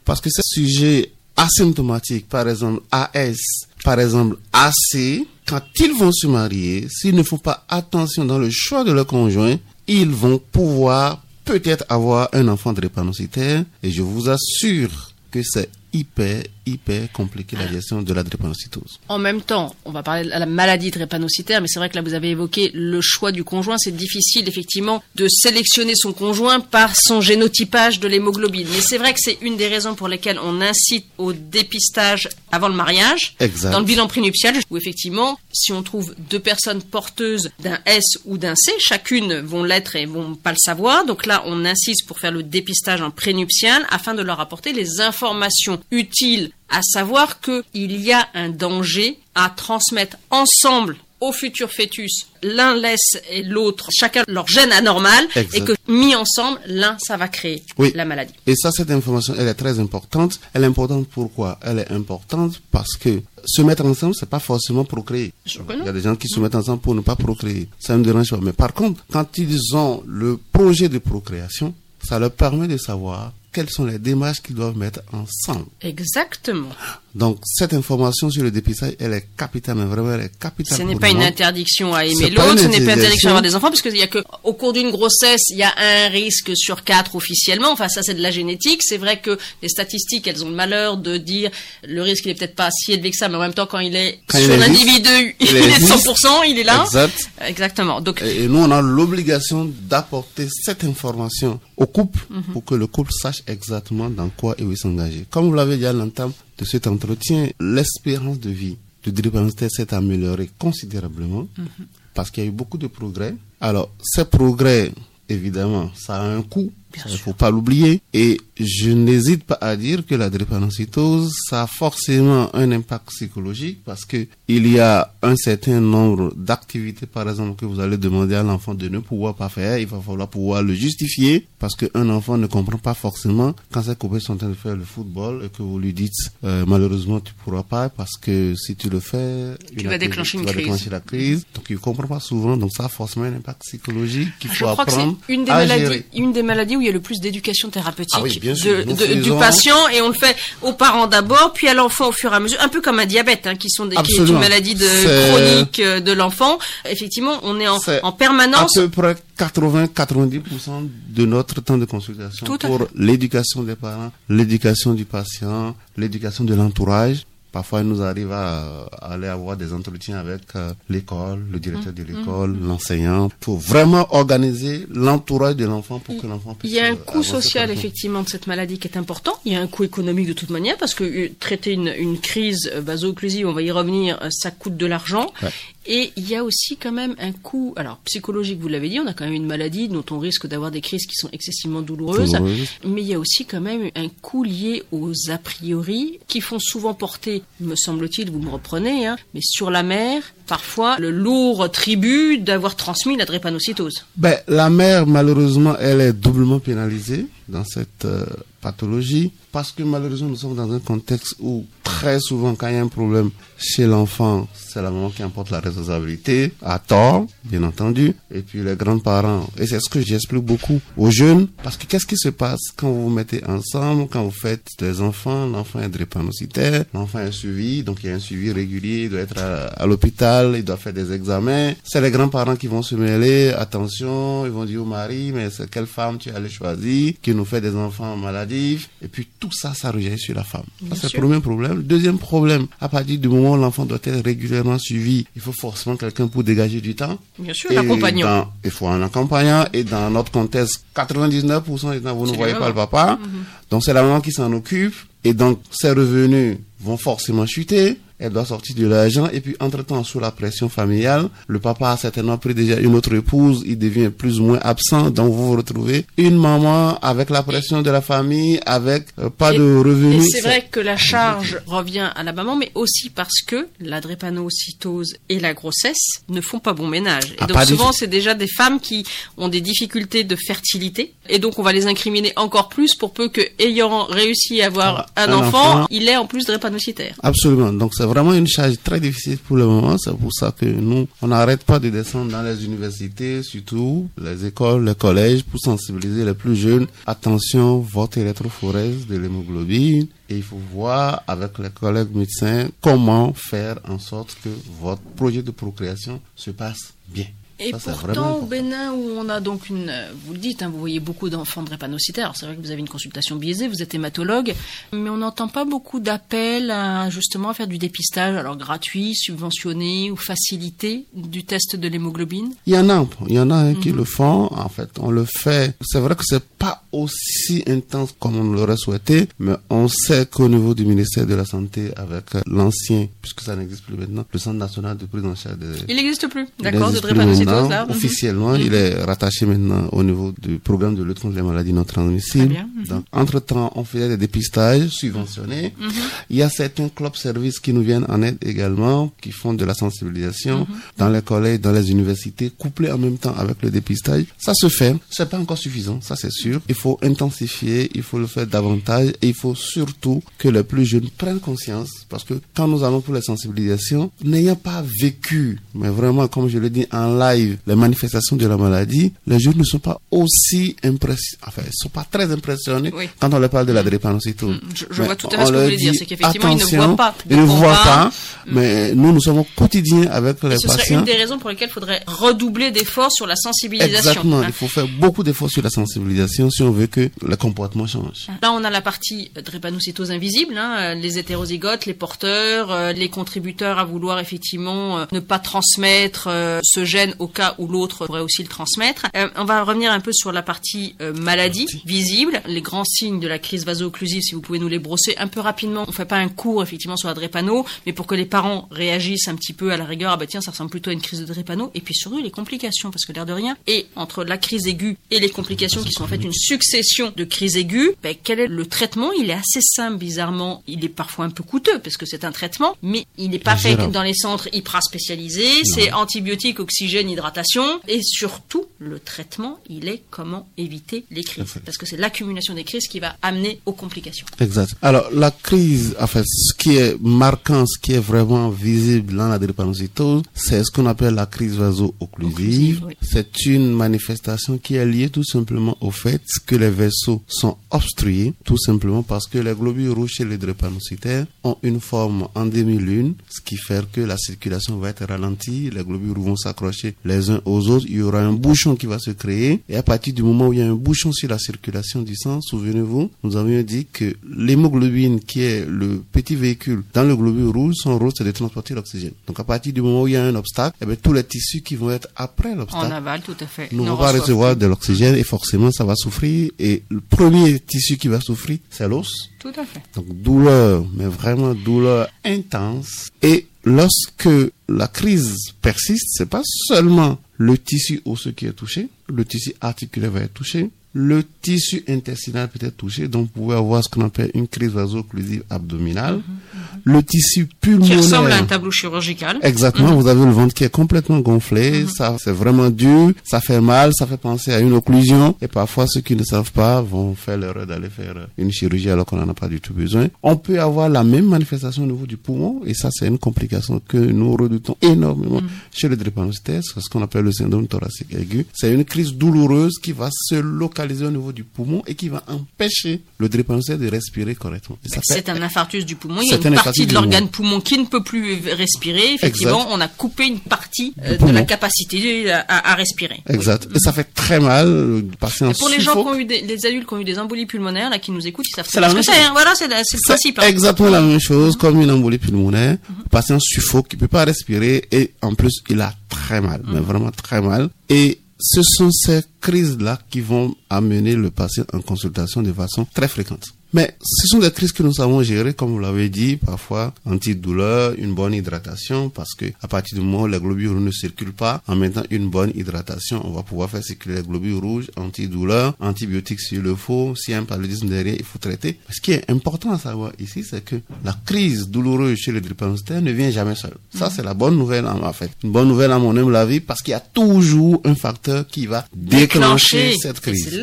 parce 0.04 0.20
que 0.20 0.30
ces 0.30 0.42
sujets 0.44 1.12
asymptomatiques, 1.36 2.28
par 2.28 2.48
exemple 2.48 2.82
AS, 2.92 3.36
par 3.84 3.98
exemple 3.98 4.36
AC, 4.52 5.26
quand 5.46 5.62
ils 5.80 5.94
vont 5.98 6.12
se 6.12 6.26
marier, 6.26 6.86
s'ils 6.90 7.14
ne 7.16 7.22
font 7.22 7.38
pas 7.38 7.64
attention 7.68 8.24
dans 8.24 8.38
le 8.38 8.50
choix 8.50 8.84
de 8.84 8.92
leur 8.92 9.06
conjoint, 9.06 9.56
ils 9.88 10.10
vont 10.10 10.38
pouvoir 10.52 11.22
peut-être 11.48 11.86
avoir 11.88 12.28
un 12.34 12.46
enfant 12.48 12.74
drépanocytaire, 12.74 13.64
et 13.82 13.90
je 13.90 14.02
vous 14.02 14.28
assure 14.28 15.12
que 15.30 15.40
c'est 15.42 15.70
hyper, 15.94 16.42
hyper 16.68 17.10
compliqué 17.12 17.56
la 17.56 17.66
gestion 17.66 18.02
de 18.02 18.12
la 18.12 18.22
drépanocytose. 18.22 19.00
En 19.08 19.18
même 19.18 19.40
temps, 19.40 19.74
on 19.84 19.90
va 19.90 20.02
parler 20.02 20.24
de 20.24 20.30
la 20.30 20.46
maladie 20.46 20.90
drépanocytaire, 20.90 21.60
mais 21.60 21.68
c'est 21.68 21.78
vrai 21.78 21.88
que 21.88 21.96
là 21.96 22.02
vous 22.02 22.14
avez 22.14 22.30
évoqué 22.30 22.70
le 22.74 23.00
choix 23.00 23.32
du 23.32 23.44
conjoint. 23.44 23.76
C'est 23.78 23.96
difficile 23.96 24.48
effectivement 24.48 25.02
de 25.14 25.26
sélectionner 25.28 25.94
son 25.96 26.12
conjoint 26.12 26.60
par 26.60 26.94
son 26.96 27.20
génotypage 27.20 28.00
de 28.00 28.08
l'hémoglobine. 28.08 28.66
Mais 28.70 28.80
c'est 28.80 28.98
vrai 28.98 29.12
que 29.12 29.20
c'est 29.20 29.38
une 29.42 29.56
des 29.56 29.68
raisons 29.68 29.94
pour 29.94 30.08
lesquelles 30.08 30.38
on 30.42 30.60
incite 30.60 31.06
au 31.18 31.32
dépistage 31.32 32.28
avant 32.50 32.68
le 32.68 32.74
mariage. 32.74 33.34
Exact. 33.40 33.70
Dans 33.70 33.80
le 33.80 33.84
bilan 33.84 34.06
prénuptial, 34.06 34.56
où 34.70 34.76
effectivement, 34.76 35.38
si 35.52 35.72
on 35.72 35.82
trouve 35.82 36.14
deux 36.30 36.38
personnes 36.38 36.82
porteuses 36.82 37.50
d'un 37.60 37.78
S 37.86 38.04
ou 38.24 38.38
d'un 38.38 38.54
C, 38.54 38.72
chacune 38.78 39.40
vont 39.40 39.64
l'être 39.64 39.96
et 39.96 40.06
vont 40.06 40.34
pas 40.34 40.52
le 40.52 40.58
savoir. 40.58 41.04
Donc 41.04 41.26
là, 41.26 41.42
on 41.46 41.64
insiste 41.64 42.06
pour 42.06 42.18
faire 42.18 42.32
le 42.32 42.42
dépistage 42.42 43.02
en 43.02 43.10
prénuptial 43.10 43.86
afin 43.90 44.14
de 44.14 44.22
leur 44.22 44.40
apporter 44.40 44.72
les 44.72 45.00
informations 45.00 45.80
utiles 45.90 46.50
à 46.70 46.80
savoir 46.82 47.40
que 47.40 47.64
il 47.74 48.00
y 48.00 48.12
a 48.12 48.28
un 48.34 48.48
danger 48.50 49.18
à 49.34 49.50
transmettre 49.50 50.16
ensemble 50.30 50.96
au 51.20 51.32
futur 51.32 51.68
fœtus. 51.72 52.26
L'un 52.44 52.76
laisse 52.76 53.18
et 53.32 53.42
l'autre, 53.42 53.88
chacun 53.90 54.22
leur 54.28 54.46
gène 54.46 54.70
anormal, 54.70 55.26
Exact. 55.34 55.54
et 55.56 55.64
que 55.64 55.72
mis 55.88 56.14
ensemble, 56.14 56.60
l'un, 56.66 56.96
ça 57.00 57.16
va 57.16 57.26
créer 57.26 57.64
Oui. 57.76 57.90
la 57.96 58.04
maladie. 58.04 58.32
Et 58.46 58.54
ça, 58.54 58.70
cette 58.70 58.92
information, 58.92 59.34
elle 59.36 59.48
est 59.48 59.54
très 59.54 59.80
importante. 59.80 60.38
Elle 60.54 60.62
est 60.62 60.68
importante 60.68 61.08
pourquoi? 61.08 61.58
Elle 61.62 61.80
est 61.80 61.90
importante 61.90 62.60
parce 62.70 62.96
que 62.96 63.20
se 63.44 63.62
mettre 63.62 63.84
ensemble, 63.84 64.14
c'est 64.14 64.28
pas 64.28 64.38
forcément 64.38 64.84
procréer. 64.84 65.32
Il 65.46 65.84
y 65.84 65.88
a 65.88 65.92
des 65.92 66.02
gens 66.02 66.14
qui 66.14 66.28
se 66.28 66.38
mettent 66.38 66.54
ensemble 66.54 66.80
pour 66.82 66.94
ne 66.94 67.00
pas 67.00 67.16
procréer. 67.16 67.68
Ça 67.80 67.94
ne 67.94 67.98
me 67.98 68.04
dérange 68.04 68.30
pas. 68.30 68.38
Mais 68.40 68.52
par 68.52 68.72
contre, 68.72 69.02
quand 69.10 69.38
ils 69.38 69.74
ont 69.74 70.04
le 70.06 70.38
projet 70.52 70.88
de 70.88 70.98
procréation, 70.98 71.74
ça 72.06 72.20
leur 72.20 72.30
permet 72.30 72.68
de 72.68 72.76
savoir 72.76 73.32
quelles 73.52 73.70
sont 73.70 73.84
les 73.84 73.98
démarches 73.98 74.42
qu'ils 74.42 74.56
doivent 74.56 74.76
mettre 74.76 75.00
ensemble. 75.12 75.66
Exactement. 75.80 76.70
Donc, 77.18 77.38
cette 77.44 77.74
information 77.74 78.30
sur 78.30 78.42
le 78.44 78.50
dépistage, 78.50 78.94
elle 79.00 79.12
est 79.12 79.26
capitale, 79.36 79.76
mais 79.76 79.84
vraiment, 79.86 80.12
elle 80.12 80.20
est 80.26 80.38
capitale. 80.38 80.78
Ce 80.78 80.82
n'est 80.84 80.94
pas 80.96 81.08
une 81.10 81.22
interdiction 81.22 81.94
à 81.94 82.04
aimer 82.04 82.30
l'autre, 82.30 82.58
ce 82.58 82.66
n'est 82.66 82.78
pas 82.80 82.92
une 82.92 83.00
interdiction 83.00 83.28
à 83.28 83.32
avoir 83.32 83.42
des 83.42 83.54
enfants, 83.56 83.68
parce 83.68 83.82
qu'il 83.82 83.96
y 83.96 84.02
a 84.02 84.06
que, 84.06 84.22
au 84.44 84.52
cours 84.54 84.72
d'une 84.72 84.90
grossesse, 84.90 85.42
il 85.50 85.58
y 85.58 85.62
a 85.64 85.72
un 85.76 86.08
risque 86.08 86.52
sur 86.54 86.84
quatre 86.84 87.16
officiellement. 87.16 87.70
Enfin, 87.72 87.88
ça, 87.88 88.02
c'est 88.02 88.14
de 88.14 88.22
la 88.22 88.30
génétique. 88.30 88.80
C'est 88.82 88.98
vrai 88.98 89.20
que 89.20 89.36
les 89.62 89.68
statistiques, 89.68 90.26
elles 90.28 90.44
ont 90.44 90.48
le 90.48 90.54
malheur 90.54 90.96
de 90.96 91.16
dire 91.16 91.50
le 91.86 92.02
risque, 92.02 92.24
il 92.26 92.30
est 92.30 92.34
peut-être 92.34 92.54
pas 92.54 92.70
si 92.70 92.92
élevé 92.92 93.10
que 93.10 93.16
ça, 93.16 93.28
mais 93.28 93.36
en 93.36 93.40
même 93.40 93.54
temps, 93.54 93.66
quand 93.66 93.80
il 93.80 93.96
est 93.96 94.20
Quand 94.28 94.38
sur 94.38 94.56
l'individu, 94.56 95.34
il, 95.40 95.48
il 95.48 95.56
est 95.56 95.64
existe. 95.70 96.06
100%, 96.06 96.28
il 96.48 96.58
est 96.60 96.64
là. 96.64 96.84
Exact. 96.86 97.18
Exactement. 97.46 98.00
Donc, 98.00 98.22
Et, 98.22 98.44
et 98.44 98.46
nous, 98.48 98.58
on 98.60 98.70
a 98.70 98.80
l'obligation 98.80 99.64
d'apporter 99.82 100.46
cette 100.64 100.84
information 100.84 101.58
au 101.76 101.86
couple 101.86 102.20
Mhm. 102.30 102.42
pour 102.52 102.64
que 102.64 102.74
le 102.74 102.86
couple 102.86 103.12
sache 103.12 103.42
exactement 103.46 104.08
dans 104.10 104.28
quoi 104.28 104.54
il 104.58 104.66
veut 104.66 104.76
s'engager. 104.76 105.24
Comme 105.30 105.46
vous 105.46 105.52
l'avez 105.54 105.76
dit 105.76 105.86
à 105.86 105.92
l'entame 105.92 106.32
de 106.58 106.64
cet 106.64 106.86
entretien, 106.86 107.48
l'espérance 107.60 108.40
de 108.40 108.50
vie 108.50 108.76
de 109.04 109.10
drépanocytaire 109.12 109.70
s'est 109.70 109.94
améliorée 109.94 110.50
considérablement 110.58 111.46
Mhm. 111.56 111.86
parce 112.14 112.30
qu'il 112.30 112.42
y 112.42 112.46
a 112.46 112.50
eu 112.50 112.52
beaucoup 112.52 112.78
de 112.78 112.88
progrès. 112.88 113.34
Alors, 113.60 113.90
ces 114.02 114.24
progrès, 114.24 114.92
évidemment, 115.28 115.90
ça 115.94 116.16
a 116.20 116.24
un 116.26 116.42
coût. 116.42 116.72
Il 117.06 117.12
ne 117.12 117.16
faut 117.16 117.32
pas 117.32 117.50
l'oublier. 117.50 118.00
Et 118.12 118.40
je 118.58 118.90
n'hésite 118.90 119.44
pas 119.44 119.58
à 119.60 119.76
dire 119.76 120.04
que 120.06 120.14
la 120.14 120.30
drépanocytose, 120.30 121.32
ça 121.48 121.62
a 121.62 121.66
forcément 121.66 122.54
un 122.54 122.72
impact 122.72 123.08
psychologique 123.08 123.78
parce 123.84 124.04
que 124.04 124.26
il 124.48 124.66
y 124.72 124.80
a 124.80 125.12
un 125.22 125.36
certain 125.36 125.80
nombre 125.80 126.32
d'activités, 126.36 127.06
par 127.06 127.28
exemple, 127.28 127.56
que 127.60 127.66
vous 127.66 127.80
allez 127.80 127.96
demander 127.98 128.34
à 128.34 128.42
l'enfant 128.42 128.74
de 128.74 128.88
ne 128.88 128.98
pouvoir 128.98 129.34
pas 129.34 129.48
faire. 129.48 129.78
Il 129.78 129.86
va 129.86 130.00
falloir 130.00 130.28
pouvoir 130.28 130.62
le 130.62 130.74
justifier 130.74 131.46
parce 131.58 131.74
qu'un 131.76 132.08
enfant 132.08 132.38
ne 132.38 132.46
comprend 132.46 132.78
pas 132.78 132.94
forcément 132.94 133.54
quand 133.70 133.82
ses 133.82 133.94
copains 133.96 134.20
sont 134.20 134.34
en 134.34 134.36
train 134.36 134.48
de 134.48 134.54
faire 134.54 134.76
le 134.76 134.84
football 134.84 135.44
et 135.44 135.48
que 135.48 135.62
vous 135.62 135.78
lui 135.78 135.92
dites, 135.92 136.12
euh, 136.44 136.64
malheureusement, 136.66 137.20
tu 137.20 137.32
pourras 137.44 137.62
pas 137.62 137.88
parce 137.88 138.16
que 138.16 138.54
si 138.56 138.74
tu 138.76 138.88
le 138.88 139.00
fais, 139.00 139.54
Tu 139.76 139.86
vas 139.86 139.98
déclencher 139.98 140.38
tu 140.38 140.44
vas 140.44 140.52
déclencher 140.52 140.90
la 140.90 141.00
crise. 141.00 141.44
Donc, 141.54 141.64
il 141.70 141.78
comprend 141.78 142.06
pas 142.06 142.20
souvent. 142.20 142.56
Donc, 142.56 142.70
ça 142.76 142.86
a 142.86 142.88
forcément 142.88 143.26
un 143.26 143.34
impact 143.34 143.62
psychologique 143.62 144.28
qu'il 144.38 144.50
je 144.52 144.58
faut 144.58 144.64
crois 144.66 144.84
que 144.84 144.90
apprendre 144.90 145.16
c'est 145.26 145.34
une 145.34 145.44
des 145.44 145.50
maladies, 145.50 146.04
une 146.14 146.32
des 146.32 146.42
maladies 146.42 146.76
où 146.78 146.80
il 146.80 146.86
y 146.86 146.88
a 146.88 146.92
le 146.92 147.00
plus 147.00 147.20
d'éducation 147.20 147.68
thérapeutique 147.70 148.14
Ah 148.16 148.22
oui, 148.22 148.38
bien 148.40 148.52
de- 148.52 148.58
sûr. 148.58 148.86
Nous 148.86 148.94
de- 148.94 149.14
du 149.22 149.30
patient 149.32 149.88
et 149.88 150.00
on 150.00 150.08
le 150.08 150.14
fait 150.14 150.36
aux 150.62 150.72
parents 150.72 151.06
d'abord, 151.06 151.52
puis 151.52 151.68
à 151.68 151.74
l'enfant 151.74 152.08
au 152.08 152.12
fur 152.12 152.32
et 152.32 152.36
à 152.36 152.40
mesure, 152.40 152.58
un 152.60 152.68
peu 152.68 152.80
comme 152.80 152.98
un 152.98 153.06
diabète, 153.06 153.46
hein, 153.46 153.54
qui 153.56 153.68
sont 153.70 153.86
des, 153.86 153.96
qui 153.96 154.12
est 154.14 154.16
une 154.18 154.38
maladie 154.38 154.74
de 154.74 154.86
chronique 155.30 155.80
euh, 155.80 156.00
de 156.00 156.12
l'enfant. 156.12 156.58
Effectivement, 156.88 157.38
on 157.42 157.60
est 157.60 157.68
en, 157.68 157.78
C'est 157.78 158.02
en 158.02 158.12
permanence. 158.12 158.76
à 158.76 158.80
peu 158.82 158.88
près 158.88 159.16
80-90% 159.38 160.88
de 161.10 161.26
notre 161.26 161.60
temps 161.60 161.78
de 161.78 161.84
consultation 161.84 162.46
pour 162.58 162.88
l'éducation 162.94 163.62
des 163.62 163.76
parents, 163.76 164.12
l'éducation 164.28 164.94
du 164.94 165.04
patient, 165.04 165.74
l'éducation 165.96 166.44
de 166.44 166.54
l'entourage. 166.54 167.26
Parfois, 167.58 167.80
il 167.80 167.88
nous 167.88 168.02
arrive 168.02 168.30
à, 168.30 168.86
à 169.02 169.14
aller 169.14 169.26
avoir 169.26 169.56
des 169.56 169.72
entretiens 169.72 170.16
avec 170.16 170.42
euh, 170.54 170.72
l'école, 170.88 171.44
le 171.50 171.58
directeur 171.58 171.92
de 171.92 172.04
l'école, 172.04 172.56
l'enseignant, 172.62 173.30
pour 173.40 173.58
vraiment 173.58 174.06
organiser 174.14 174.86
l'entourage 174.94 175.56
de 175.56 175.64
l'enfant 175.64 175.98
pour 175.98 176.16
que 176.22 176.28
l'enfant 176.28 176.54
puisse. 176.54 176.70
Il 176.70 176.76
y 176.76 176.78
a 176.78 176.86
un 176.86 176.92
euh, 176.92 177.04
coût 177.04 177.24
social 177.24 177.72
effectivement 177.72 178.22
de 178.22 178.28
cette 178.28 178.46
maladie 178.46 178.78
qui 178.78 178.86
est 178.86 178.96
important. 178.96 179.32
Il 179.44 179.54
y 179.54 179.56
a 179.56 179.60
un 179.60 179.66
coût 179.66 179.82
économique 179.82 180.28
de 180.28 180.34
toute 180.34 180.50
manière 180.50 180.76
parce 180.76 180.94
que 180.94 181.02
euh, 181.02 181.30
traiter 181.40 181.72
une, 181.72 181.92
une 181.98 182.20
crise 182.20 182.70
vaso-occlusive, 182.76 183.48
on 183.48 183.52
va 183.52 183.62
y 183.62 183.72
revenir, 183.72 184.20
ça 184.30 184.52
coûte 184.52 184.76
de 184.76 184.86
l'argent. 184.86 185.32
Ouais. 185.42 185.50
Et 185.90 186.12
il 186.16 186.28
y 186.28 186.36
a 186.36 186.44
aussi 186.44 186.76
quand 186.76 186.92
même 186.92 187.14
un 187.18 187.32
coût, 187.32 187.72
alors 187.76 187.96
psychologique, 188.04 188.60
vous 188.60 188.68
l'avez 188.68 188.90
dit, 188.90 189.00
on 189.00 189.06
a 189.06 189.14
quand 189.14 189.24
même 189.24 189.32
une 189.32 189.46
maladie 189.46 189.88
dont 189.88 190.04
on 190.10 190.18
risque 190.18 190.46
d'avoir 190.46 190.70
des 190.70 190.82
crises 190.82 191.06
qui 191.06 191.14
sont 191.14 191.30
excessivement 191.32 191.80
douloureuses. 191.80 192.32
Douloureuse. 192.32 192.68
Mais 192.86 193.00
il 193.00 193.08
y 193.08 193.14
a 193.14 193.18
aussi 193.18 193.46
quand 193.46 193.62
même 193.62 193.90
un 193.96 194.08
coût 194.20 194.44
lié 194.44 194.82
aux 194.92 195.12
a 195.30 195.38
priori 195.38 196.20
qui 196.28 196.42
font 196.42 196.58
souvent 196.58 196.92
porter, 196.92 197.42
me 197.60 197.74
semble-t-il, 197.74 198.30
vous 198.30 198.40
me 198.40 198.50
reprenez, 198.50 199.06
hein, 199.06 199.16
mais 199.32 199.40
sur 199.42 199.70
la 199.70 199.82
mère, 199.82 200.22
parfois 200.46 200.98
le 200.98 201.10
lourd 201.10 201.70
tribut 201.70 202.38
d'avoir 202.38 202.76
transmis 202.76 203.16
la 203.16 203.24
drépanocytose. 203.24 204.04
Ben, 204.16 204.36
la 204.46 204.68
mère, 204.68 205.06
malheureusement, 205.06 205.74
elle 205.80 206.02
est 206.02 206.12
doublement 206.12 206.60
pénalisée 206.60 207.26
dans 207.48 207.64
cette 207.64 208.04
euh, 208.04 208.26
pathologie 208.60 209.32
parce 209.52 209.72
que 209.72 209.82
malheureusement, 209.82 210.28
nous 210.28 210.36
sommes 210.36 210.56
dans 210.56 210.72
un 210.72 210.80
contexte 210.80 211.36
où 211.40 211.64
très 211.88 212.20
souvent, 212.20 212.54
quand 212.54 212.68
il 212.68 212.74
y 212.74 212.76
a 212.76 212.82
un 212.82 212.88
problème 212.88 213.30
chez 213.56 213.86
l'enfant, 213.86 214.46
c'est 214.54 214.82
la 214.82 214.90
maman 214.90 215.10
qui 215.10 215.24
emporte 215.24 215.50
la 215.50 215.60
responsabilité, 215.60 216.52
à 216.62 216.78
tort, 216.78 217.26
bien 217.44 217.62
entendu, 217.62 218.14
et 218.32 218.42
puis 218.42 218.62
les 218.62 218.76
grands-parents. 218.76 219.48
Et 219.58 219.66
c'est 219.66 219.80
ce 219.80 219.88
que 219.88 220.00
j'explique 220.00 220.44
beaucoup 220.44 220.80
aux 220.96 221.10
jeunes 221.10 221.48
parce 221.62 221.76
que 221.76 221.86
qu'est-ce 221.86 222.06
qui 222.06 222.16
se 222.16 222.28
passe 222.28 222.60
quand 222.76 222.90
vous 222.90 223.04
vous 223.04 223.10
mettez 223.10 223.42
ensemble, 223.46 224.06
quand 224.08 224.22
vous 224.22 224.30
faites 224.30 224.68
des 224.78 225.00
enfants, 225.00 225.46
l'enfant 225.46 225.80
est 225.80 225.88
drépanocytaire, 225.88 226.84
l'enfant 226.92 227.20
est 227.20 227.32
suivi, 227.32 227.82
donc 227.82 227.98
il 228.02 228.10
y 228.10 228.12
a 228.12 228.16
un 228.16 228.20
suivi 228.20 228.52
régulier, 228.52 229.04
il 229.04 229.10
doit 229.10 229.20
être 229.20 229.38
à, 229.38 229.86
l'hôpital, 229.86 230.54
il 230.56 230.64
doit 230.64 230.76
faire 230.76 230.92
des 230.92 231.12
examens. 231.12 231.72
C'est 231.84 232.00
les 232.00 232.10
grands-parents 232.10 232.56
qui 232.56 232.66
vont 232.66 232.82
se 232.82 232.94
mêler, 232.94 233.50
attention, 233.50 234.44
ils 234.44 234.52
vont 234.52 234.66
dire 234.66 234.82
au 234.82 234.86
mari, 234.86 235.32
mais 235.34 235.48
c'est 235.50 235.70
quelle 235.70 235.86
femme 235.86 236.18
tu 236.18 236.30
allais 236.30 236.50
choisir, 236.50 237.14
qui 237.22 237.34
nous 237.34 237.46
fait 237.46 237.62
des 237.62 237.74
enfants 237.74 238.16
maladifs, 238.16 238.90
et 239.02 239.08
puis 239.08 239.26
tout 239.38 239.52
ça, 239.52 239.72
ça 239.74 239.90
rejaillit 239.90 240.18
sur 240.18 240.34
la 240.34 240.44
femme. 240.44 240.64
Bien 240.80 240.94
Ça, 240.94 241.08
c'est 241.08 241.16
le 241.16 241.22
premier 241.22 241.40
problème. 241.40 241.76
Le 241.76 241.82
deuxième 241.82 242.18
problème, 242.18 242.66
à 242.80 242.88
partir 242.88 243.18
du 243.18 243.28
moment 243.28 243.52
où 243.52 243.56
l'enfant 243.56 243.84
doit 243.84 243.98
être 244.02 244.24
régulièrement 244.24 244.78
suivi, 244.78 245.26
il 245.36 245.42
faut 245.42 245.52
forcément 245.52 245.96
quelqu'un 245.96 246.26
pour 246.28 246.42
dégager 246.42 246.80
du 246.80 246.94
temps. 246.94 247.18
Bien 247.38 247.54
sûr, 247.54 247.72
l'accompagnant. 247.72 248.52
Il 248.64 248.70
faut 248.70 248.88
un 248.88 249.02
accompagnant 249.02 249.66
et 249.72 249.84
dans 249.84 250.10
notre 250.10 250.32
contexte, 250.32 250.84
99% 250.94 251.94
du 251.94 252.02
temps, 252.02 252.14
vous 252.14 252.26
ne 252.26 252.36
voyez 252.36 252.54
pas 252.54 252.68
le 252.68 252.74
papa. 252.74 253.18
Mhm. 253.20 253.44
Donc 253.70 253.84
c'est 253.84 253.92
la 253.92 254.02
maman 254.02 254.20
qui 254.20 254.32
s'en 254.32 254.52
occupe 254.52 254.94
et 255.24 255.34
donc 255.34 255.60
ses 255.70 255.90
revenus 255.90 256.58
vont 256.80 256.96
forcément 256.96 257.46
chuter 257.46 257.98
elle 258.18 258.32
doit 258.32 258.44
sortir 258.44 258.74
de 258.76 258.86
l'argent 258.86 259.28
et 259.32 259.40
puis 259.40 259.56
entre-temps 259.60 260.04
sous 260.04 260.20
la 260.20 260.30
pression 260.30 260.68
familiale, 260.68 261.28
le 261.46 261.58
papa 261.58 261.90
a 261.90 261.96
certainement 261.96 262.38
pris 262.38 262.54
déjà 262.54 262.78
une 262.80 262.94
autre 262.94 263.14
épouse, 263.14 263.62
il 263.66 263.78
devient 263.78 264.10
plus 264.10 264.40
ou 264.40 264.44
moins 264.44 264.58
absent, 264.62 265.10
donc 265.10 265.32
vous 265.32 265.48
vous 265.48 265.56
retrouvez 265.56 266.06
une 266.16 266.36
maman 266.36 266.98
avec 267.00 267.30
la 267.30 267.42
pression 267.42 267.82
de 267.82 267.90
la 267.90 268.00
famille, 268.00 268.60
avec 268.66 269.06
euh, 269.18 269.30
pas 269.30 269.52
de 269.52 269.76
revenus. 269.78 270.26
c'est 270.32 270.40
vrai 270.40 270.66
que 270.70 270.80
la 270.80 270.96
charge 270.96 271.60
revient 271.66 272.10
à 272.14 272.22
la 272.22 272.32
maman, 272.32 272.56
mais 272.56 272.70
aussi 272.74 273.10
parce 273.10 273.40
que 273.46 273.68
la 273.80 274.00
drépanocytose 274.00 275.14
et 275.28 275.38
la 275.38 275.54
grossesse 275.54 276.22
ne 276.28 276.40
font 276.40 276.58
pas 276.58 276.72
bon 276.72 276.86
ménage. 276.86 277.32
Et 277.32 277.36
ah, 277.40 277.46
donc 277.46 277.62
souvent 277.64 277.92
c'est 277.92 278.06
déjà 278.06 278.34
des 278.34 278.48
femmes 278.48 278.80
qui 278.80 279.04
ont 279.36 279.48
des 279.48 279.60
difficultés 279.60 280.24
de 280.24 280.36
fertilité 280.36 281.14
et 281.28 281.38
donc 281.38 281.58
on 281.58 281.62
va 281.62 281.72
les 281.72 281.86
incriminer 281.86 282.32
encore 282.36 282.68
plus 282.68 282.94
pour 282.94 283.12
peu 283.12 283.28
que 283.28 283.42
ayant 283.58 284.04
réussi 284.04 284.60
à 284.62 284.66
avoir 284.66 285.06
ah, 285.16 285.24
un, 285.24 285.32
enfant, 285.32 285.86
il 285.90 286.08
est 286.08 286.16
en 286.16 286.26
plus 286.26 286.44
drépanocytaire. 286.44 287.14
Absolument. 287.22 287.72
Donc 287.72 287.94
ça 287.94 288.07
vraiment 288.08 288.34
une 288.34 288.46
charge 288.46 288.76
très 288.82 289.00
difficile 289.00 289.38
pour 289.38 289.56
le 289.56 289.66
moment. 289.66 289.96
C'est 289.98 290.16
pour 290.16 290.32
ça 290.32 290.52
que 290.52 290.66
nous, 290.66 291.06
on 291.22 291.28
n'arrête 291.28 291.64
pas 291.64 291.78
de 291.78 291.90
descendre 291.90 292.32
dans 292.32 292.42
les 292.42 292.64
universités, 292.64 293.42
surtout 293.42 294.08
les 294.20 294.46
écoles, 294.46 294.84
les 294.84 294.94
collèges, 294.94 295.44
pour 295.44 295.60
sensibiliser 295.60 296.24
les 296.24 296.34
plus 296.34 296.56
jeunes. 296.56 296.86
Attention, 297.06 297.78
votre 297.80 298.18
électrophorèse 298.18 299.06
de 299.06 299.16
l'hémoglobine. 299.16 300.06
Et 300.30 300.36
il 300.36 300.42
faut 300.42 300.60
voir 300.72 301.22
avec 301.26 301.58
les 301.58 301.70
collègues 301.70 302.14
médecins 302.14 302.68
comment 302.82 303.32
faire 303.32 303.78
en 303.88 303.98
sorte 303.98 304.36
que 304.44 304.50
votre 304.80 305.02
projet 305.16 305.42
de 305.42 305.50
procréation 305.50 306.20
se 306.36 306.50
passe 306.50 306.92
bien. 307.08 307.24
Et 307.60 307.72
pourtant, 307.72 308.36
au 308.36 308.42
Bénin, 308.42 308.92
où 308.92 309.10
on 309.16 309.28
a 309.28 309.40
donc 309.40 309.68
une, 309.68 309.92
vous 310.24 310.32
le 310.32 310.38
dites, 310.38 310.62
hein, 310.62 310.70
vous 310.72 310.78
voyez 310.78 311.00
beaucoup 311.00 311.28
d'enfants 311.28 311.62
drépanocytaires. 311.62 312.32
C'est 312.36 312.46
vrai 312.46 312.54
que 312.54 312.60
vous 312.60 312.70
avez 312.70 312.80
une 312.80 312.88
consultation 312.88 313.36
biaisée, 313.36 313.66
vous 313.66 313.82
êtes 313.82 313.94
hématologue, 313.94 314.54
mais 314.92 315.10
on 315.10 315.16
n'entend 315.16 315.48
pas 315.48 315.64
beaucoup 315.64 315.98
d'appels 315.98 316.70
à 316.70 317.10
justement 317.10 317.50
à 317.50 317.54
faire 317.54 317.66
du 317.66 317.78
dépistage, 317.78 318.36
alors 318.36 318.56
gratuit, 318.56 319.14
subventionné 319.14 320.10
ou 320.10 320.16
facilité 320.16 321.04
du 321.14 321.44
test 321.44 321.76
de 321.76 321.88
l'hémoglobine? 321.88 322.54
Il 322.66 322.74
y 322.74 322.78
en 322.78 322.88
a, 322.90 323.06
il 323.26 323.34
y 323.34 323.40
en 323.40 323.50
a 323.50 323.56
hein, 323.56 323.74
qui 323.74 323.90
mhm. 323.90 323.96
le 323.96 324.04
font. 324.04 324.48
En 324.52 324.68
fait, 324.68 324.90
on 325.00 325.10
le 325.10 325.24
fait. 325.24 325.74
C'est 325.80 326.00
vrai 326.00 326.14
que 326.14 326.24
c'est 326.24 326.44
pas 326.44 326.82
aussi 326.92 327.64
intense 327.66 328.14
comme 328.18 328.36
on 328.36 328.52
l'aurait 328.52 328.76
souhaité, 328.76 329.28
mais 329.38 329.54
on 329.70 329.88
sait 329.88 330.26
qu'au 330.26 330.48
niveau 330.48 330.74
du 330.74 330.84
ministère 330.84 331.26
de 331.26 331.34
la 331.34 331.44
Santé, 331.44 331.90
avec 331.96 332.24
l'ancien, 332.46 333.08
puisque 333.20 333.40
ça 333.40 333.56
n'existe 333.56 333.84
plus 333.84 333.96
maintenant, 333.96 334.24
le 334.32 334.38
Centre 334.38 334.58
national 334.58 334.96
de 334.96 335.06
prise 335.06 335.24
en 335.24 335.34
charge 335.34 335.58
des. 335.58 335.66
Il 335.88 335.96
n'existe 335.96 336.28
plus, 336.28 336.46
d'accord, 336.60 336.92
de 336.92 337.00
Mhm. 337.48 337.90
Officiellement, 337.90 338.54
il 338.54 338.74
est 338.74 338.94
rattaché 339.02 339.46
maintenant 339.46 339.88
au 339.92 340.02
niveau 340.02 340.32
du 340.40 340.58
programme 340.58 340.94
de 340.94 341.02
lutte 341.02 341.20
contre 341.20 341.36
les 341.36 341.42
maladies 341.42 341.72
non 341.72 341.84
transmissibles. 341.84 342.54
Mhm. 342.54 343.02
entre-temps, 343.12 343.72
on 343.74 343.84
fait 343.84 344.08
des 344.08 344.16
dépistages 344.16 344.88
subventionnés. 344.88 345.72
Mhm. 345.78 345.90
Il 346.30 346.36
y 346.36 346.42
a 346.42 346.48
certains 346.48 346.88
clubs 346.88 347.16
services 347.16 347.58
qui 347.60 347.72
nous 347.72 347.82
viennent 347.82 348.06
en 348.08 348.22
aide 348.22 348.38
également, 348.44 349.12
qui 349.20 349.30
font 349.32 349.54
de 349.54 349.64
la 349.64 349.74
sensibilisation 349.74 350.66
dans 350.96 351.08
les 351.08 351.22
collèges, 351.22 351.60
dans 351.60 351.72
les 351.72 351.90
universités, 351.90 352.50
couplés 352.56 352.90
en 352.90 352.98
même 352.98 353.18
temps 353.18 353.34
avec 353.36 353.62
le 353.62 353.70
dépistage. 353.70 354.24
Ça 354.38 354.52
se 354.54 354.68
fait. 354.68 354.94
C'est 355.10 355.28
pas 355.28 355.38
encore 355.38 355.58
suffisant, 355.58 356.00
ça 356.00 356.16
c'est 356.16 356.30
sûr. 356.32 356.60
Il 356.68 356.74
faut 356.74 356.98
intensifier, 357.02 357.90
il 357.94 358.02
faut 358.02 358.18
le 358.18 358.26
faire 358.26 358.46
davantage 358.46 359.10
et 359.22 359.28
il 359.28 359.34
faut 359.34 359.54
surtout 359.54 360.22
que 360.38 360.48
les 360.48 360.62
plus 360.62 360.84
jeunes 360.84 361.08
prennent 361.16 361.40
conscience 361.40 361.90
parce 362.08 362.24
que 362.24 362.34
quand 362.54 362.68
nous 362.68 362.84
allons 362.84 363.00
pour 363.00 363.14
la 363.14 363.22
sensibilisation, 363.22 364.10
n'ayant 364.24 364.56
pas 364.56 364.82
vécu, 365.00 365.58
mais 365.74 365.88
vraiment, 365.88 366.26
comme 366.28 366.48
je 366.48 366.58
le 366.58 366.70
dis, 366.70 366.86
en 366.92 367.16
live, 367.18 367.37
les 367.66 367.74
manifestations 367.76 368.36
de 368.36 368.46
la 368.46 368.56
maladie, 368.56 369.12
les 369.26 369.38
jeunes 369.38 369.56
ne 369.56 369.64
sont 369.64 369.78
pas 369.78 370.00
aussi 370.10 370.76
impressionnés, 370.82 371.42
enfin, 371.46 371.62
ils 371.66 371.72
sont 371.72 371.88
pas 371.88 372.06
très 372.10 372.30
impressionnés 372.30 372.92
quand 373.18 373.32
on 373.32 373.38
leur 373.38 373.50
parle 373.50 373.66
de 373.66 373.72
la 373.72 373.82
drépanocytose. 373.82 374.56
Mm, 374.56 374.60
je, 374.74 374.84
je 374.90 375.02
vois 375.02 375.16
tout 375.16 375.28
à 375.28 375.30
fait 375.30 375.46
ce 375.46 375.50
que 375.50 375.56
vous 375.56 375.62
voulez 375.64 375.76
dire, 375.76 375.92
c'est 375.98 376.06
qu'effectivement, 376.06 376.48
ils 376.50 376.56
ne 376.58 376.64
voient 376.64 376.96
pas. 376.96 377.14
Ils 377.28 377.36
ne 377.36 377.44
voient 377.44 377.82
pas, 377.82 378.06
mm. 378.06 378.52
mais 378.52 378.94
nous, 378.94 379.12
nous 379.12 379.20
sommes 379.20 379.38
au 379.38 379.46
quotidien 379.56 380.02
avec 380.10 380.42
les 380.42 380.50
patients. 380.50 380.70
Ce 380.70 380.78
serait 380.78 380.94
une 380.94 381.04
des 381.04 381.14
raisons 381.14 381.38
pour 381.38 381.50
lesquelles 381.50 381.68
il 381.70 381.72
faudrait 381.72 382.02
redoubler 382.06 382.70
d'efforts 382.70 383.12
sur 383.12 383.26
la 383.26 383.36
sensibilisation. 383.36 383.98
Exactement, 383.98 384.40
hein. 384.40 384.44
il 384.46 384.52
faut 384.52 384.68
faire 384.68 384.88
beaucoup 384.88 385.22
d'efforts 385.22 385.50
sur 385.50 385.62
la 385.62 385.70
sensibilisation 385.70 386.50
si 386.50 386.62
on 386.62 386.70
veut 386.70 386.86
que 386.86 387.10
le 387.22 387.36
comportement 387.36 387.86
change. 387.86 388.28
Là, 388.42 388.52
on 388.52 388.64
a 388.64 388.70
la 388.70 388.80
partie 388.80 389.30
drépanocytose 389.34 390.10
invisible, 390.10 390.56
hein, 390.56 390.94
les 390.94 391.18
hétérozygotes, 391.18 391.86
les 391.86 391.94
porteurs, 391.94 392.70
euh, 392.70 392.92
les 392.92 393.08
contributeurs 393.08 393.78
à 393.78 393.84
vouloir 393.84 394.18
effectivement 394.18 394.98
euh, 394.98 395.04
ne 395.12 395.20
pas 395.20 395.38
transmettre 395.38 396.28
euh, 396.28 396.60
ce 396.62 396.84
gène 396.84 397.14
au 397.18 397.27
cas 397.28 397.54
où 397.58 397.66
l'autre 397.66 398.06
pourrait 398.06 398.20
aussi 398.20 398.42
le 398.42 398.48
transmettre. 398.48 399.06
Euh, 399.16 399.28
on 399.36 399.44
va 399.44 399.62
revenir 399.62 399.92
un 399.92 400.00
peu 400.00 400.12
sur 400.12 400.32
la 400.32 400.42
partie 400.42 400.94
euh, 401.00 401.12
maladie 401.12 401.66
visible, 401.84 402.40
les 402.46 402.60
grands 402.60 402.84
signes 402.84 403.20
de 403.20 403.28
la 403.28 403.38
crise 403.38 403.64
vaso-occlusive, 403.64 404.22
si 404.22 404.34
vous 404.34 404.40
pouvez 404.40 404.58
nous 404.58 404.68
les 404.68 404.78
brosser 404.78 405.14
un 405.18 405.28
peu 405.28 405.40
rapidement. 405.40 405.84
On 405.86 405.92
fait 405.92 406.04
pas 406.04 406.16
un 406.16 406.28
cours 406.28 406.62
effectivement 406.62 406.96
sur 406.96 407.08
la 407.08 407.14
drépano, 407.14 407.64
mais 407.86 407.92
pour 407.92 408.06
que 408.06 408.14
les 408.14 408.26
parents 408.26 408.68
réagissent 408.70 409.28
un 409.28 409.34
petit 409.34 409.52
peu 409.52 409.72
à 409.72 409.76
la 409.76 409.84
rigueur, 409.84 410.12
ah 410.12 410.16
bah 410.16 410.26
tiens, 410.26 410.40
ça 410.40 410.50
ressemble 410.50 410.70
plutôt 410.70 410.90
à 410.90 410.92
une 410.92 411.00
crise 411.00 411.20
de 411.20 411.26
drépano, 411.26 411.70
et 411.74 411.80
puis 411.80 411.94
surtout 411.94 412.18
les 412.18 412.30
complications, 412.30 412.90
parce 412.90 413.04
que 413.04 413.12
l'air 413.12 413.26
de 413.26 413.32
rien, 413.32 413.56
et 413.66 413.86
entre 413.96 414.24
la 414.24 414.38
crise 414.38 414.66
aiguë 414.66 414.96
et 415.10 415.20
les 415.20 415.30
complications 415.30 415.82
qui 415.82 415.92
sont 415.92 416.04
en 416.04 416.08
fait 416.08 416.16
une 416.16 416.32
succession 416.32 417.12
de 417.16 417.24
crises 417.24 417.56
aiguës, 417.56 417.94
ben, 418.02 418.14
quel 418.22 418.40
est 418.40 418.46
le 418.46 418.66
traitement? 418.66 419.12
Il 419.12 419.30
est 419.30 419.34
assez 419.34 419.60
simple, 419.60 419.98
bizarrement. 419.98 420.62
Il 420.66 420.84
est 420.84 420.88
parfois 420.88 421.24
un 421.24 421.30
peu 421.30 421.42
coûteux, 421.42 421.78
parce 421.78 421.96
que 421.96 422.06
c'est 422.06 422.24
un 422.24 422.32
traitement, 422.32 422.76
mais 422.82 423.06
il 423.16 423.30
n'est 423.30 423.38
pas 423.38 423.56
fait 423.56 423.76
dans 423.90 424.02
les 424.02 424.14
centres 424.14 424.48
hyper 424.52 424.82
spécialisés. 424.82 425.64
C'est 425.64 425.92
antibiotiques, 425.92 426.60
oxygène, 426.60 427.08
hydratation 427.18 427.80
et 427.88 428.00
surtout 428.02 428.66
le 428.78 429.00
traitement, 429.00 429.58
il 429.68 429.88
est 429.88 430.02
comment 430.10 430.48
éviter 430.56 431.04
les 431.10 431.24
crises 431.24 431.58
parce 431.64 431.76
que 431.76 431.86
c'est 431.86 431.96
l'accumulation 431.96 432.54
des 432.54 432.64
crises 432.64 432.86
qui 432.86 433.00
va 433.00 433.16
amener 433.22 433.60
aux 433.66 433.72
complications. 433.72 434.26
Exact. 434.40 434.74
Alors 434.82 435.08
la 435.12 435.30
crise, 435.30 435.96
fait, 436.06 436.24
ce 436.24 436.54
qui 436.54 436.76
est 436.76 436.96
marquant, 437.00 437.64
ce 437.66 437.78
qui 437.78 437.92
est 437.94 437.98
vraiment 437.98 438.50
visible 438.50 439.16
dans 439.16 439.28
la 439.28 439.38
drépanocytose, 439.38 440.22
c'est 440.34 440.62
ce 440.64 440.70
qu'on 440.70 440.86
appelle 440.86 441.14
la 441.14 441.26
crise 441.26 441.56
vaso-occlusive. 441.56 442.86
C'est 443.02 443.46
une 443.46 443.72
manifestation 443.72 444.58
qui 444.58 444.76
est 444.76 444.86
liée 444.86 445.10
tout 445.10 445.24
simplement 445.24 445.76
au 445.80 445.90
fait 445.90 446.22
que 446.46 446.54
les 446.54 446.70
vaisseaux 446.70 447.22
sont 447.26 447.56
obstrués, 447.70 448.34
tout 448.44 448.58
simplement 448.58 449.02
parce 449.02 449.26
que 449.26 449.38
les 449.38 449.54
globules 449.54 449.90
rouges 449.90 450.12
chez 450.12 450.24
les 450.24 450.38
drépanocytaires 450.38 451.26
ont 451.42 451.56
une 451.62 451.80
forme 451.80 452.28
en 452.34 452.46
demi-lune, 452.46 453.14
ce 453.28 453.40
qui 453.40 453.56
fait 453.56 453.90
que 453.90 454.00
la 454.00 454.16
circulation 454.16 454.78
va 454.78 454.90
être 454.90 455.04
ralentie, 455.04 455.70
les 455.70 455.82
globules 455.82 456.12
rouges 456.12 456.28
vont 456.28 456.36
s'accrocher 456.36 456.94
les 457.08 457.30
uns 457.30 457.40
aux 457.44 457.68
autres, 457.68 457.86
il 457.88 457.96
y 457.96 458.02
aura 458.02 458.20
un 458.20 458.32
bouchon 458.32 458.76
qui 458.76 458.86
va 458.86 458.98
se 458.98 459.10
créer. 459.10 459.62
Et 459.68 459.76
à 459.76 459.82
partir 459.82 460.14
du 460.14 460.22
moment 460.22 460.48
où 460.48 460.52
il 460.52 460.60
y 460.60 460.62
a 460.62 460.66
un 460.66 460.74
bouchon 460.74 461.12
sur 461.12 461.28
la 461.28 461.38
circulation 461.38 462.02
du 462.02 462.14
sang, 462.14 462.40
souvenez-vous, 462.40 463.10
nous 463.24 463.36
avions 463.36 463.62
dit 463.62 463.86
que 463.92 464.16
l'hémoglobine, 464.28 465.20
qui 465.20 465.42
est 465.42 465.66
le 465.66 466.02
petit 466.12 466.36
véhicule 466.36 466.82
dans 466.94 467.04
le 467.04 467.16
globule 467.16 467.48
rouge, 467.48 467.74
son 467.76 467.98
rôle 467.98 468.12
c'est 468.16 468.24
de 468.24 468.30
transporter 468.30 468.74
l'oxygène. 468.74 469.12
Donc 469.26 469.40
à 469.40 469.44
partir 469.44 469.72
du 469.72 469.82
moment 469.82 470.02
où 470.02 470.08
il 470.08 470.14
y 470.14 470.16
a 470.16 470.24
un 470.24 470.34
obstacle, 470.34 470.76
eh 470.80 470.86
bien, 470.86 470.96
tous 471.02 471.12
les 471.12 471.24
tissus 471.24 471.62
qui 471.62 471.76
vont 471.76 471.90
être 471.90 472.08
après 472.14 472.54
l'obstacle, 472.54 472.94
tout 473.24 473.36
à 473.40 473.46
fait, 473.46 473.72
ne 473.72 473.82
vont 473.82 473.96
pas 473.96 474.12
recevoir 474.12 474.56
de 474.56 474.66
l'oxygène 474.66 475.16
et 475.16 475.24
forcément 475.24 475.70
ça 475.72 475.84
va 475.84 475.94
souffrir. 475.96 476.50
Et 476.58 476.82
le 476.90 477.00
premier 477.00 477.58
tissu 477.58 477.96
qui 477.96 478.08
va 478.08 478.20
souffrir, 478.20 478.58
c'est 478.70 478.88
l'os. 478.88 479.30
Tout 479.38 479.48
à 479.56 479.64
fait. 479.64 479.80
Donc 479.94 480.06
douleur, 480.22 480.84
mais 480.94 481.06
vraiment 481.06 481.54
douleur 481.54 482.08
intense. 482.24 483.10
Et 483.22 483.46
lorsque 483.68 484.28
la 484.68 484.88
crise 484.88 485.52
persiste, 485.62 486.08
c'est 486.12 486.28
pas 486.28 486.42
seulement 486.44 487.20
le 487.36 487.56
tissu 487.56 488.00
osseux 488.04 488.32
qui 488.32 488.46
est 488.46 488.52
touché, 488.52 488.88
le 489.08 489.24
tissu 489.24 489.54
articulaire 489.60 490.10
va 490.10 490.20
être 490.20 490.34
touché, 490.34 490.70
le 490.94 491.22
tissu 491.42 491.84
intestinal 491.88 492.48
peut 492.48 492.64
être 492.64 492.76
touché, 492.76 493.08
donc 493.08 493.28
vous 493.34 493.42
pouvez 493.42 493.56
avoir 493.56 493.84
ce 493.84 493.88
qu'on 493.88 494.04
appelle 494.04 494.30
une 494.34 494.48
crise 494.48 494.70
vaso-occlusive 494.70 495.42
abdominale. 495.50 496.14
Mhm, 496.14 496.22
mhm. 496.22 496.80
Le 496.84 497.02
tissu 497.02 497.46
pulmonaire. 497.60 497.88
Qui 497.88 497.96
ressemble 497.96 498.32
à 498.32 498.36
un 498.38 498.44
tableau 498.44 498.70
chirurgical. 498.70 499.38
Exactement, 499.42 499.90
mhm. 499.90 500.00
vous 500.00 500.08
avez 500.08 500.24
le 500.24 500.30
ventre 500.30 500.54
qui 500.54 500.64
est 500.64 500.70
complètement 500.70 501.20
gonflé, 501.20 501.86
ça 501.86 502.16
c'est 502.18 502.32
vraiment 502.32 502.70
dur, 502.70 503.12
ça 503.24 503.40
fait 503.40 503.60
mal, 503.60 503.92
ça 503.94 504.06
fait 504.06 504.16
penser 504.16 504.52
à 504.52 504.60
une 504.60 504.72
occlusion, 504.72 505.36
et 505.42 505.48
parfois 505.48 505.86
ceux 505.86 506.00
qui 506.00 506.16
ne 506.16 506.24
savent 506.24 506.52
pas 506.52 506.80
vont 506.80 507.14
faire 507.14 507.36
l'erreur 507.36 507.66
d'aller 507.66 507.90
faire 507.90 508.14
une 508.38 508.50
chirurgie 508.50 508.88
alors 508.90 509.04
qu'on 509.04 509.16
n'en 509.16 509.28
a 509.28 509.34
pas 509.34 509.48
du 509.48 509.60
tout 509.60 509.74
besoin. 509.74 510.08
On 510.22 510.36
peut 510.36 510.60
avoir 510.60 510.88
la 510.88 511.04
même 511.04 511.26
manifestation 511.26 511.82
au 511.82 511.86
niveau 511.86 512.06
du 512.06 512.16
poumon, 512.16 512.62
et 512.64 512.72
ça 512.72 512.88
c'est 512.90 513.06
une 513.06 513.18
complication 513.18 513.80
que 513.86 513.98
nous 513.98 514.34
redoutons 514.34 514.76
énormément 514.80 515.42
chez 515.70 515.88
le 515.88 515.96
drépanocytaire, 515.96 516.62
ce 516.64 516.88
qu'on 516.90 517.02
appelle 517.02 517.24
le 517.24 517.32
syndrome 517.32 517.66
thoracique 517.66 518.14
aigu. 518.14 518.46
C'est 518.54 518.72
une 518.72 518.84
crise 518.84 519.12
douloureuse 519.12 519.74
qui 519.82 519.92
va 519.92 520.08
se 520.10 520.36
localiser 520.36 520.77
localisé 520.82 521.06
au 521.06 521.10
niveau 521.10 521.32
du 521.32 521.44
poumon 521.44 521.82
et 521.86 521.94
qui 521.94 522.08
va 522.08 522.22
empêcher 522.28 523.02
le 523.18 523.28
drépanocytaire 523.28 523.78
de 523.78 523.88
respirer 523.88 524.34
correctement. 524.34 524.78
C'est 525.02 525.28
un 525.28 525.40
infarctus 525.42 525.84
du 525.84 525.96
poumon. 525.96 526.20
Il 526.22 526.28
y 526.30 526.34
a 526.34 526.36
une 526.36 526.54
un 526.58 526.62
partie 526.62 526.86
de 526.86 526.94
l'organe 526.94 527.28
poumon 527.28 527.60
qui 527.60 527.78
ne 527.78 527.84
peut 527.86 528.02
plus 528.02 528.38
respirer. 528.52 529.14
Effectivement, 529.14 529.58
Exact. 529.62 529.72
on 529.72 529.80
a 529.80 529.88
coupé 529.88 530.26
une 530.26 530.40
partie 530.40 530.94
euh, 531.04 531.16
de 531.16 531.32
la 531.32 531.42
capacité 531.42 532.30
à, 532.30 532.40
à- 532.48 532.72
à 532.72 532.74
respirer. 532.74 533.20
Exact. 533.28 533.66
Et 533.74 533.78
ça 533.78 533.92
fait 533.92 534.08
très 534.14 534.40
mal. 534.40 534.68
Le 534.68 535.02
patient 535.18 535.50
Et 535.50 535.54
pour 535.54 535.68
les 535.68 535.80
gens 535.80 535.92
qui 535.92 535.98
ont 536.08 536.14
eu 536.18 536.24
des, 536.24 536.40
les 536.42 536.66
adultes 536.66 536.86
qui 536.86 536.94
ont 536.94 537.00
eu 537.00 537.04
des 537.04 537.18
embolies 537.18 537.46
pulmonaires, 537.46 537.90
là, 537.90 537.98
qui 537.98 538.10
nous 538.10 538.26
écoutent, 538.26 538.46
ils 538.50 538.54
savent 538.56 538.68
C'est 538.70 538.80
la 538.80 538.88
ce 538.88 538.92
que 538.92 538.96
même 538.96 539.02
c'est. 539.04 539.12
chose. 539.12 539.20
hein. 539.26 539.30
Voilà, 539.32 539.54
c'est 539.54 539.66
le 539.68 540.02
principe. 540.06 540.38
hein. 540.38 540.42
Mhm. 540.44 540.48
exactement 540.48 540.90
la 540.90 541.00
même 541.00 541.20
chose 541.20 541.56
comme 541.56 541.80
une 541.80 541.90
embolie 541.90 542.18
pulmonaire. 542.18 542.78
Le 542.88 543.08
patient 543.10 543.38
suffoque, 543.40 543.88
il 543.92 543.98
peut 543.98 544.08
pas 544.08 544.24
respirer 544.24 544.86
et 544.92 545.12
en 545.22 545.34
plus 545.34 545.60
il 545.68 545.80
a 545.80 545.92
très 546.08 546.40
mal, 546.40 546.60
Mhm. 546.64 546.74
mais 546.74 546.80
vraiment 546.80 547.10
très 547.10 547.40
mal. 547.40 547.68
Et 547.88 548.20
ce 548.38 548.62
sont 548.62 548.90
ces 548.90 549.22
crises-là 549.40 549.98
qui 550.10 550.20
vont 550.20 550.54
amener 550.70 551.14
le 551.14 551.30
patient 551.30 551.64
en 551.72 551.80
consultation 551.80 552.42
de 552.42 552.52
façon 552.52 552.86
très 552.94 553.08
fréquente. 553.08 553.57
Mais 553.72 553.96
ce 554.02 554.26
sont 554.28 554.38
des 554.38 554.50
crises 554.50 554.72
que 554.72 554.82
nous 554.82 554.94
savons 554.94 555.22
gérer, 555.22 555.52
comme 555.52 555.70
vous 555.70 555.78
l'avez 555.78 556.08
dit, 556.08 556.36
parfois 556.36 556.94
antidouleur, 557.04 557.92
une 557.98 558.14
bonne 558.14 558.32
hydratation, 558.32 559.10
parce 559.10 559.34
que 559.34 559.44
à 559.60 559.68
partir 559.68 559.98
du 559.98 560.04
moment 560.04 560.22
où 560.22 560.26
les 560.26 560.40
globules 560.40 560.68
rouges 560.68 560.80
ne 560.80 560.90
circulent 560.90 561.34
pas, 561.34 561.62
en 561.68 561.76
mettant 561.76 562.02
une 562.10 562.30
bonne 562.30 562.52
hydratation, 562.54 563.20
on 563.26 563.32
va 563.32 563.42
pouvoir 563.42 563.68
faire 563.68 563.84
circuler 563.84 564.16
les 564.16 564.22
globules 564.22 564.54
rouges, 564.54 564.90
antidouleur, 564.96 565.74
antibiotiques 565.80 566.40
s'il 566.40 566.60
le 566.60 566.74
faut, 566.74 567.14
s'il 567.14 567.32
y 567.32 567.34
a 567.34 567.40
un 567.40 567.44
paludisme 567.44 567.88
derrière, 567.88 568.14
il 568.18 568.24
faut 568.24 568.38
traiter. 568.38 568.78
Ce 568.90 569.00
qui 569.00 569.12
est 569.12 569.30
important 569.30 569.72
à 569.72 569.78
savoir 569.78 570.12
ici, 570.18 570.44
c'est 570.48 570.64
que 570.64 570.76
la 571.04 571.14
crise 571.26 571.68
douloureuse 571.68 572.16
chez 572.16 572.32
le 572.32 572.40
drépanocytaire 572.40 573.02
ne 573.02 573.10
vient 573.10 573.30
jamais 573.30 573.54
seule. 573.54 573.76
Ça, 573.94 574.10
c'est 574.10 574.22
la 574.22 574.34
bonne 574.34 574.56
nouvelle 574.56 574.86
en 574.86 575.12
fait. 575.12 575.30
Une 575.44 575.52
bonne 575.52 575.68
nouvelle 575.68 575.92
à 575.92 575.98
mon 575.98 576.16
humble 576.16 576.36
avis, 576.36 576.60
parce 576.60 576.80
qu'il 576.80 576.92
y 576.92 576.94
a 576.94 577.00
toujours 577.00 577.82
un 577.84 577.94
facteur 577.94 578.46
qui 578.46 578.66
va 578.66 578.86
déclencher 578.94 579.94
cette 580.00 580.18
Et 580.18 580.20
crise. 580.20 580.62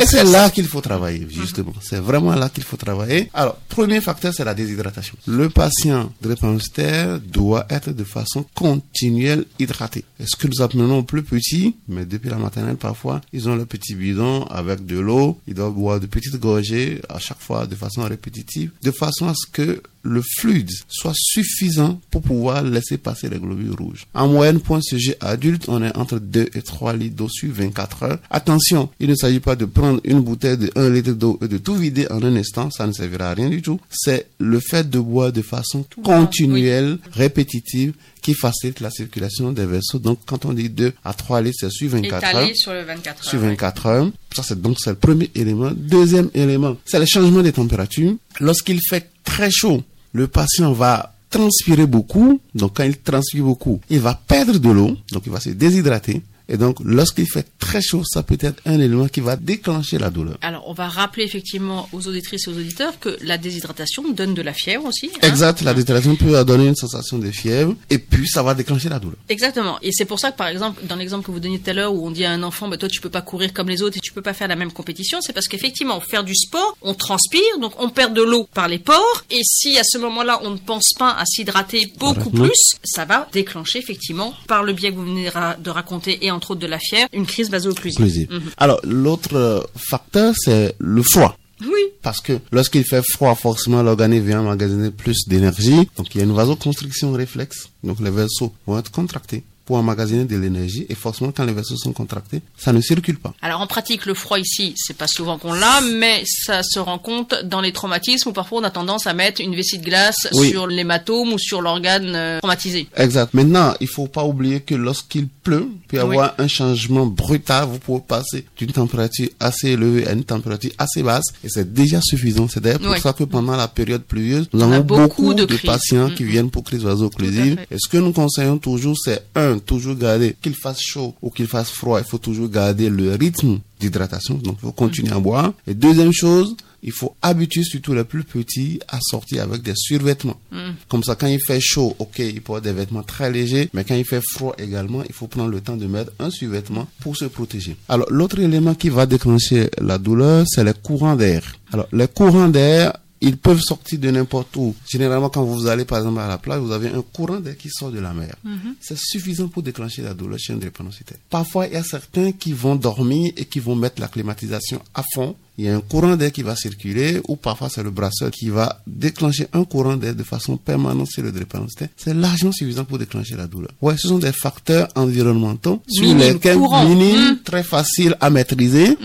Et 0.00 0.06
c'est 0.06 0.24
là 0.24 0.50
qu'il 0.50 0.66
faut 0.66 0.80
travailler, 0.80 1.26
justement. 1.30 1.72
C'est 1.80 2.00
vraiment 2.00 2.41
là 2.42 2.48
qu'il 2.48 2.64
faut 2.64 2.76
travailler. 2.76 3.30
Alors, 3.34 3.56
premier 3.68 4.00
facteur, 4.00 4.32
c'est 4.34 4.44
la 4.44 4.54
déshydratation. 4.54 5.16
Le 5.26 5.48
patient 5.48 6.12
drépanocytaire 6.20 7.20
doit 7.20 7.66
être 7.70 7.90
de 7.92 8.04
façon 8.04 8.44
continuelle 8.54 9.44
hydraté. 9.58 10.04
Est-ce 10.18 10.36
que 10.36 10.48
nous 10.48 10.62
appelons 10.62 11.02
plus 11.02 11.22
petits, 11.22 11.76
mais 11.88 12.04
depuis 12.04 12.30
la 12.30 12.36
maternelle, 12.36 12.76
parfois, 12.76 13.20
ils 13.32 13.48
ont 13.48 13.56
le 13.56 13.66
petit 13.66 13.94
bidon 13.94 14.44
avec 14.44 14.84
de 14.86 14.98
l'eau. 14.98 15.38
Ils 15.46 15.54
doivent 15.54 15.72
boire 15.72 16.00
de 16.00 16.06
petites 16.06 16.38
gorgées 16.38 17.00
à 17.08 17.18
chaque 17.18 17.40
fois 17.40 17.66
de 17.66 17.74
façon 17.74 18.02
répétitive, 18.02 18.70
de 18.82 18.90
façon 18.90 19.28
à 19.28 19.34
ce 19.34 19.46
que 19.50 19.82
le 20.02 20.22
fluide 20.22 20.70
soit 20.88 21.12
suffisant 21.14 22.00
pour 22.10 22.22
pouvoir 22.22 22.62
laisser 22.62 22.98
passer 22.98 23.28
les 23.28 23.38
globules 23.38 23.74
rouges. 23.74 24.06
En 24.14 24.28
moyenne, 24.28 24.60
pour 24.60 24.76
un 24.76 24.82
sujet 24.82 25.16
adulte, 25.20 25.64
on 25.68 25.82
est 25.82 25.96
entre 25.96 26.18
2 26.18 26.48
et 26.54 26.62
3 26.62 26.94
litres 26.94 27.16
d'eau 27.16 27.28
sur 27.28 27.52
24 27.52 28.02
heures. 28.02 28.18
Attention, 28.30 28.88
il 29.00 29.08
ne 29.08 29.14
s'agit 29.14 29.40
pas 29.40 29.56
de 29.56 29.64
prendre 29.64 30.00
une 30.04 30.20
bouteille 30.20 30.58
de 30.58 30.70
1 30.74 30.90
litre 30.90 31.12
d'eau 31.12 31.38
et 31.42 31.48
de 31.48 31.58
tout 31.58 31.74
vider 31.74 32.06
en 32.10 32.22
un 32.22 32.36
instant, 32.36 32.70
ça 32.70 32.86
ne 32.86 32.92
servira 32.92 33.30
à 33.30 33.34
rien 33.34 33.48
du 33.48 33.62
tout. 33.62 33.80
C'est 33.90 34.26
le 34.38 34.60
fait 34.60 34.88
de 34.88 34.98
boire 34.98 35.32
de 35.32 35.42
façon 35.42 35.84
continuelle, 36.02 36.98
répétitive, 37.12 37.94
qui 38.22 38.34
facilite 38.34 38.80
la 38.80 38.90
circulation 38.90 39.52
des 39.52 39.66
vaisseaux. 39.66 39.98
Donc, 39.98 40.20
quand 40.26 40.44
on 40.44 40.52
dit 40.52 40.70
2 40.70 40.92
à 41.04 41.12
3 41.12 41.42
litres, 41.42 41.58
c'est 41.60 41.70
sur 41.70 41.90
24 41.90 42.36
heures 42.36 42.48
sur 42.54 42.72
le 42.72 42.82
24 42.82 43.18
heures. 43.18 43.24
sur 43.24 43.40
ouais. 43.40 43.48
24 43.48 43.86
heures. 43.86 44.10
Ça, 44.34 44.42
c'est 44.42 44.60
donc 44.60 44.78
c'est 44.80 44.90
le 44.90 44.96
premier 44.96 45.30
élément. 45.34 45.70
Deuxième 45.74 46.30
élément, 46.34 46.76
c'est 46.84 46.98
le 47.00 47.06
changement 47.06 47.42
des 47.42 47.52
températures. 47.52 48.14
Lorsqu'il 48.40 48.80
fait 48.88 49.10
très 49.24 49.50
chaud, 49.50 49.82
le 50.12 50.26
patient 50.26 50.72
va 50.72 51.14
transpirer 51.30 51.86
beaucoup. 51.86 52.40
Donc, 52.54 52.76
quand 52.76 52.84
il 52.84 52.98
transpire 52.98 53.44
beaucoup, 53.44 53.80
il 53.90 54.00
va 54.00 54.14
perdre 54.14 54.58
de 54.58 54.70
l'eau. 54.70 54.96
Donc, 55.10 55.22
il 55.26 55.32
va 55.32 55.40
se 55.40 55.50
déshydrater. 55.50 56.22
Et 56.52 56.58
donc, 56.58 56.76
lorsqu'il 56.84 57.26
fait 57.26 57.46
très 57.58 57.80
chaud, 57.80 58.02
ça 58.04 58.22
peut 58.22 58.36
être 58.38 58.60
un 58.66 58.78
élément 58.78 59.08
qui 59.08 59.20
va 59.20 59.36
déclencher 59.36 59.98
la 59.98 60.10
douleur. 60.10 60.36
Alors, 60.42 60.62
on 60.68 60.74
va 60.74 60.86
rappeler 60.88 61.24
effectivement 61.24 61.88
aux 61.92 62.06
auditrices 62.06 62.46
et 62.46 62.50
aux 62.50 62.54
auditeurs 62.58 62.98
que 63.00 63.16
la 63.22 63.38
déshydratation 63.38 64.12
donne 64.12 64.34
de 64.34 64.42
la 64.42 64.52
fièvre 64.52 64.84
aussi. 64.84 65.10
hein. 65.14 65.26
Exact, 65.28 65.62
la 65.62 65.72
déshydratation 65.72 66.14
peut 66.14 66.44
donner 66.44 66.66
une 66.66 66.76
sensation 66.76 67.18
de 67.18 67.30
fièvre 67.30 67.74
et 67.88 67.98
puis 67.98 68.28
ça 68.28 68.42
va 68.42 68.54
déclencher 68.54 68.90
la 68.90 68.98
douleur. 68.98 69.16
Exactement. 69.30 69.78
Et 69.82 69.90
c'est 69.92 70.04
pour 70.04 70.20
ça 70.20 70.30
que, 70.30 70.36
par 70.36 70.48
exemple, 70.48 70.82
dans 70.86 70.96
l'exemple 70.96 71.24
que 71.24 71.30
vous 71.30 71.40
donniez 71.40 71.58
tout 71.58 71.70
à 71.70 71.72
l'heure, 71.72 71.94
où 71.94 72.06
on 72.06 72.10
dit 72.10 72.24
à 72.24 72.32
un 72.32 72.42
enfant, 72.42 72.68
bah, 72.68 72.76
toi, 72.76 72.88
tu 72.88 73.00
peux 73.00 73.08
pas 73.10 73.22
courir 73.22 73.52
comme 73.54 73.70
les 73.70 73.82
autres 73.82 73.96
et 73.96 74.00
tu 74.00 74.12
peux 74.12 74.20
pas 74.22 74.34
faire 74.34 74.48
la 74.48 74.56
même 74.56 74.72
compétition, 74.72 75.18
c'est 75.22 75.32
parce 75.32 75.48
qu'effectivement, 75.48 76.00
faire 76.00 76.24
du 76.24 76.34
sport, 76.34 76.76
on 76.82 76.92
transpire, 76.94 77.40
donc 77.60 77.72
on 77.78 77.88
perd 77.88 78.12
de 78.14 78.22
l'eau 78.22 78.46
par 78.52 78.68
les 78.68 78.78
pores. 78.78 79.24
Et 79.30 79.40
si 79.42 79.78
à 79.78 79.82
ce 79.84 79.96
moment-là, 79.96 80.40
on 80.42 80.50
ne 80.50 80.58
pense 80.58 80.92
pas 80.98 81.12
à 81.12 81.24
s'hydrater 81.24 81.90
beaucoup 81.98 82.30
plus, 82.30 82.50
ça 82.84 83.06
va 83.06 83.26
déclencher, 83.32 83.78
effectivement, 83.78 84.34
par 84.48 84.62
le 84.64 84.74
biais 84.74 84.90
que 84.90 84.96
vous 84.96 85.06
venez 85.06 85.30
de 85.58 85.70
raconter 85.70 86.24
et 86.26 86.30
entre 86.42 86.52
autres 86.52 86.60
de 86.60 86.66
la 86.66 86.78
fièvre, 86.80 87.08
une 87.12 87.26
crise 87.26 87.50
vaso-occlusive. 87.50 88.00
Inclusive. 88.00 88.54
Alors, 88.56 88.80
l'autre 88.82 89.36
euh, 89.36 89.60
facteur, 89.76 90.34
c'est 90.36 90.74
le 90.78 91.02
froid. 91.02 91.38
Oui. 91.64 91.80
Parce 92.02 92.20
que 92.20 92.40
lorsqu'il 92.50 92.84
fait 92.84 93.02
froid, 93.12 93.34
forcément, 93.36 93.82
l'organisme 93.84 94.26
vient 94.26 94.40
emmagasiner 94.40 94.90
plus 94.90 95.28
d'énergie. 95.28 95.88
Donc, 95.96 96.12
il 96.14 96.18
y 96.18 96.20
a 96.20 96.24
une 96.24 96.34
vasoconstriction 96.34 97.12
réflexe. 97.12 97.68
Donc, 97.84 98.00
les 98.00 98.10
vaisseaux 98.10 98.52
vont 98.66 98.78
être 98.78 98.90
contractés 98.90 99.44
pour 99.64 99.76
emmagasiner 99.76 100.24
de 100.24 100.36
l'énergie. 100.36 100.86
Et 100.88 100.94
forcément, 100.94 101.32
quand 101.34 101.44
les 101.44 101.52
vaisseaux 101.52 101.76
sont 101.76 101.92
contractés, 101.92 102.42
ça 102.56 102.72
ne 102.72 102.80
circule 102.80 103.18
pas. 103.18 103.32
Alors 103.42 103.60
en 103.60 103.66
pratique, 103.66 104.06
le 104.06 104.14
froid 104.14 104.38
ici, 104.38 104.74
c'est 104.76 104.96
pas 104.96 105.06
souvent 105.06 105.38
qu'on 105.38 105.52
l'a, 105.52 105.80
mais 105.80 106.22
ça 106.26 106.62
se 106.62 106.78
rend 106.78 106.98
compte 106.98 107.34
dans 107.44 107.60
les 107.60 107.72
traumatismes 107.72 108.30
où 108.30 108.32
parfois 108.32 108.60
on 108.60 108.64
a 108.64 108.70
tendance 108.70 109.06
à 109.06 109.14
mettre 109.14 109.40
une 109.40 109.54
vessie 109.54 109.78
de 109.78 109.84
glace 109.84 110.28
Oui. 110.34 110.50
sur 110.50 110.66
l'hématome 110.66 111.32
ou 111.32 111.38
sur 111.38 111.60
l'organe 111.62 112.14
euh, 112.14 112.38
traumatisé. 112.38 112.88
Exact. 112.96 113.34
Maintenant, 113.34 113.74
il 113.80 113.88
faut 113.88 114.06
pas 114.08 114.24
oublier 114.24 114.60
que 114.60 114.74
lorsqu'il 114.74 115.28
pleut, 115.28 115.68
il 115.72 115.78
peut 115.88 115.96
y 115.96 116.00
avoir 116.00 116.34
un 116.38 116.48
changement 116.48 117.06
brutal. 117.06 117.66
Vous 117.68 117.78
pouvez 117.78 118.00
passer 118.06 118.44
d'une 118.56 118.72
température 118.72 119.28
assez 119.40 119.70
élevée 119.70 120.06
à 120.06 120.12
une 120.12 120.24
température 120.24 120.70
assez 120.78 121.02
basse. 121.02 121.26
Et 121.44 121.48
c'est 121.48 121.72
déjà 121.72 122.00
suffisant. 122.02 122.48
C'est 122.48 122.60
d'ailleurs 122.60 122.80
pour 122.80 122.90
Oui. 122.92 123.00
ça 123.00 123.12
que 123.12 123.24
pendant 123.24 123.56
la 123.56 123.68
période 123.68 124.02
pluvieuse, 124.02 124.48
nous 124.52 124.62
avons 124.62 124.80
beaucoup 124.80 125.22
beaucoup, 125.22 125.34
de 125.34 125.44
patients 125.64 126.10
qui 126.10 126.24
viennent 126.24 126.50
pour 126.50 126.64
crise 126.64 126.82
vaso-occlusive. 126.82 127.58
Et 127.70 127.76
ce 127.78 127.88
que 127.88 127.98
nous 127.98 128.12
conseillons 128.12 128.58
toujours, 128.58 128.96
c'est 128.98 129.22
un, 129.34 129.51
toujours 129.60 129.96
garder, 129.96 130.36
qu'il 130.40 130.54
fasse 130.54 130.80
chaud 130.80 131.14
ou 131.22 131.30
qu'il 131.30 131.46
fasse 131.46 131.70
froid, 131.70 132.00
il 132.00 132.06
faut 132.06 132.18
toujours 132.18 132.48
garder 132.48 132.88
le 132.88 133.14
rythme 133.14 133.60
d'hydratation. 133.80 134.34
Donc, 134.34 134.56
il 134.58 134.66
faut 134.66 134.72
continuer 134.72 135.12
à 135.12 135.18
boire. 135.18 135.52
Et 135.66 135.74
deuxième 135.74 136.12
chose, 136.12 136.56
il 136.82 136.92
faut 136.92 137.14
habituer 137.22 137.62
surtout 137.62 137.94
les 137.94 138.04
plus 138.04 138.24
petits 138.24 138.80
à 138.88 138.98
sortir 139.00 139.42
avec 139.42 139.62
des 139.62 139.74
survêtements. 139.76 140.40
Comme 140.88 141.04
ça, 141.04 141.14
quand 141.14 141.28
il 141.28 141.40
fait 141.40 141.60
chaud, 141.60 141.94
ok, 141.98 142.18
il 142.18 142.42
porte 142.42 142.64
des 142.64 142.72
vêtements 142.72 143.02
très 143.02 143.30
légers, 143.30 143.68
mais 143.72 143.84
quand 143.84 143.94
il 143.94 144.04
fait 144.04 144.20
froid 144.20 144.54
également, 144.58 145.02
il 145.04 145.14
faut 145.14 145.28
prendre 145.28 145.50
le 145.50 145.60
temps 145.60 145.76
de 145.76 145.86
mettre 145.86 146.12
un 146.18 146.30
survêtement 146.30 146.88
pour 147.00 147.16
se 147.16 147.26
protéger. 147.26 147.76
Alors, 147.88 148.06
l'autre 148.10 148.40
élément 148.40 148.74
qui 148.74 148.88
va 148.88 149.06
déclencher 149.06 149.70
la 149.80 149.98
douleur, 149.98 150.44
c'est 150.48 150.64
les 150.64 150.74
courants 150.74 151.16
d'air. 151.16 151.42
Alors, 151.72 151.86
les 151.92 152.08
courants 152.08 152.48
d'air, 152.48 152.92
ils 153.22 153.36
peuvent 153.36 153.60
sortir 153.60 153.98
de 153.98 154.10
n'importe 154.10 154.56
où. 154.56 154.74
Généralement, 154.86 155.30
quand 155.30 155.44
vous 155.44 155.66
allez 155.68 155.84
par 155.84 155.98
exemple 155.98 156.20
à 156.20 156.28
la 156.28 156.38
plage, 156.38 156.60
vous 156.60 156.72
avez 156.72 156.88
un 156.88 157.02
courant 157.02 157.40
d'air 157.40 157.56
qui 157.56 157.70
sort 157.70 157.90
de 157.90 158.00
la 158.00 158.12
mer. 158.12 158.34
C'est 158.80 158.98
suffisant 158.98 159.48
pour 159.48 159.62
déclencher 159.62 160.02
la 160.02 160.12
douleur 160.12 160.38
chez 160.38 160.52
un 160.52 160.56
drépanocytaire. 160.56 161.18
Parfois, 161.30 161.66
il 161.68 161.74
y 161.74 161.76
a 161.76 161.84
certains 161.84 162.32
qui 162.32 162.52
vont 162.52 162.74
dormir 162.74 163.32
et 163.36 163.44
qui 163.44 163.60
vont 163.60 163.76
mettre 163.76 164.00
la 164.00 164.08
climatisation 164.08 164.82
à 164.94 165.02
fond. 165.14 165.36
Il 165.62 165.66
y 165.66 165.68
a 165.68 165.76
un 165.76 165.80
courant 165.80 166.16
d'air 166.16 166.32
qui 166.32 166.42
va 166.42 166.56
circuler 166.56 167.20
ou 167.28 167.36
parfois 167.36 167.68
c'est 167.72 167.84
le 167.84 167.92
brasseur 167.92 168.32
qui 168.32 168.48
va 168.48 168.82
déclencher 168.84 169.46
un 169.52 169.62
courant 169.62 169.96
d'air 169.96 170.12
de 170.16 170.24
façon 170.24 170.56
permanente 170.56 171.06
sur 171.08 171.22
le 171.22 171.30
drépanocytaire. 171.30 171.86
C'est 171.96 172.14
largement 172.14 172.50
suffisant 172.50 172.84
pour 172.84 172.98
déclencher 172.98 173.36
la 173.36 173.46
douleur. 173.46 173.70
Ouais, 173.80 173.96
ce 173.96 174.08
sont 174.08 174.18
des 174.18 174.32
facteurs 174.32 174.88
environnementaux 174.96 175.80
sur 175.88 176.12
lesquels 176.16 176.58
minimes, 176.58 177.32
Mm. 177.34 177.38
très 177.44 177.62
faciles 177.62 178.16
à 178.20 178.28
maîtriser. 178.30 178.96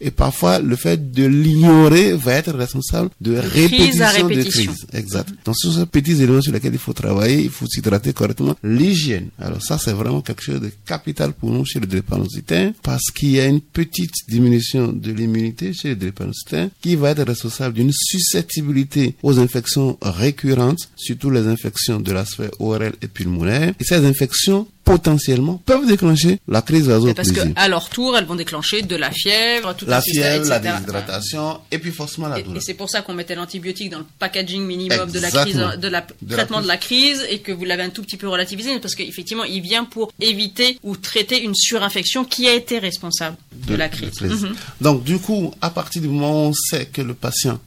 Et 0.00 0.10
parfois, 0.10 0.58
le 0.58 0.74
fait 0.76 1.12
de 1.12 1.26
l'ignorer 1.26 2.14
va 2.14 2.32
être 2.32 2.52
responsable 2.54 3.10
de 3.20 3.36
à 3.36 3.40
répétition 3.42 3.98
de 4.06 4.28
répétition. 4.28 4.72
crise. 4.72 4.86
Exact. 4.94 5.28
Donc, 5.44 5.54
ce 5.58 5.68
sont 5.70 5.80
ces 5.80 5.86
petits 5.86 6.12
éléments 6.22 6.40
sur 6.40 6.52
lesquels 6.52 6.72
il 6.72 6.78
faut 6.78 6.94
travailler. 6.94 7.42
Il 7.42 7.50
faut 7.50 7.66
s'hydrater 7.66 8.14
correctement. 8.14 8.54
L'hygiène. 8.62 9.28
Alors, 9.38 9.62
ça, 9.62 9.76
c'est 9.76 9.92
vraiment 9.92 10.22
quelque 10.22 10.42
chose 10.42 10.60
de 10.62 10.70
capital 10.86 11.34
pour 11.34 11.50
nous 11.50 11.66
chez 11.66 11.78
le 11.80 11.86
drépanocytaire 11.86 12.72
parce 12.82 13.10
qu'il 13.10 13.32
y 13.32 13.40
a 13.40 13.46
une 13.46 13.60
petite 13.60 14.14
diminution 14.28 14.92
de 14.92 15.12
l'immunité 15.12 15.72
chez 15.74 15.90
le 15.90 15.96
drépanocytaire 16.10 16.68
qui 16.80 16.96
va 16.96 17.10
être 17.10 17.22
responsable 17.26 17.74
d'une 17.74 17.92
susceptibilité 17.92 19.14
aux 19.22 19.38
infections 19.38 19.98
récurrentes, 20.02 20.88
surtout 20.96 21.30
les 21.30 21.46
infections 21.46 22.00
de 22.00 22.12
la 22.12 22.24
sphère 22.24 22.50
ORL 22.58 22.92
et 23.02 23.08
pulmonaire. 23.08 23.72
Et 23.80 23.84
ces 23.84 24.04
infections, 24.04 24.66
potentiellement, 24.84 25.60
peuvent 25.66 25.86
déclencher 25.86 26.38
la 26.46 26.62
crise 26.62 26.86
Parce 26.86 27.00
que 27.00 27.06
vaso-occlusive. 27.06 27.52
à 27.56 27.68
leur 27.68 27.88
tour, 27.88 28.16
elles 28.16 28.24
vont 28.24 28.36
déclencher 28.36 28.82
de 28.82 28.94
la 28.96 29.10
fièvre, 29.10 29.74
tout 29.74 29.84
La 29.86 30.00
fièvre, 30.00 30.48
la 30.48 30.58
déshydratation 30.60 31.58
et 31.72 31.78
puis 31.78 31.90
forcément 31.90 32.28
la 32.28 32.38
Et, 32.38 32.42
douleur. 32.42 32.58
et 32.58 32.60
c'est 32.64 32.74
pour 32.74 32.88
ça 32.88 33.02
qu'on 33.02 33.14
mettait 33.14 33.34
l'antibiotique 33.34 33.90
dans 33.90 33.98
le 33.98 34.04
packaging 34.18 34.62
minimum 34.64 35.10
de 35.10 35.18
la 35.18 35.28
Exactement. 35.28 35.68
crise, 35.70 35.80
de 35.80 35.88
la 35.88 36.06
De 36.22 36.34
traitement 36.34 36.62
de 36.62 36.68
la 36.68 36.76
crise, 36.76 37.24
et 37.28 37.40
que 37.40 37.50
vous 37.52 37.64
l'avez 37.64 37.82
un 37.82 37.90
tout 37.90 38.02
petit 38.02 38.16
peu 38.16 38.28
relativisé, 38.28 38.78
parce 38.78 38.94
qu'effectivement, 38.94 39.44
il 39.44 39.60
vient 39.60 39.84
pour 39.84 40.12
éviter 40.20 40.78
ou 40.84 40.96
traiter 40.96 41.42
une 41.42 41.54
surinfection 41.54 42.24
qui 42.24 42.46
a 42.48 42.54
été 42.54 42.78
responsable 42.78 43.36
de, 43.66 43.74
la 43.74 43.88
crise. 43.88 44.20
Mhm. 44.20 44.54
Donc, 44.80 45.04
du 45.04 45.18
coup, 45.18 45.52
à 45.60 45.70
partir 45.70 46.02
du 46.02 46.08
moment 46.08 46.46
où 46.46 46.48
on 46.48 46.52
sait 46.52 46.86
que 46.86 47.02
le 47.02 47.14
patient 47.14 47.58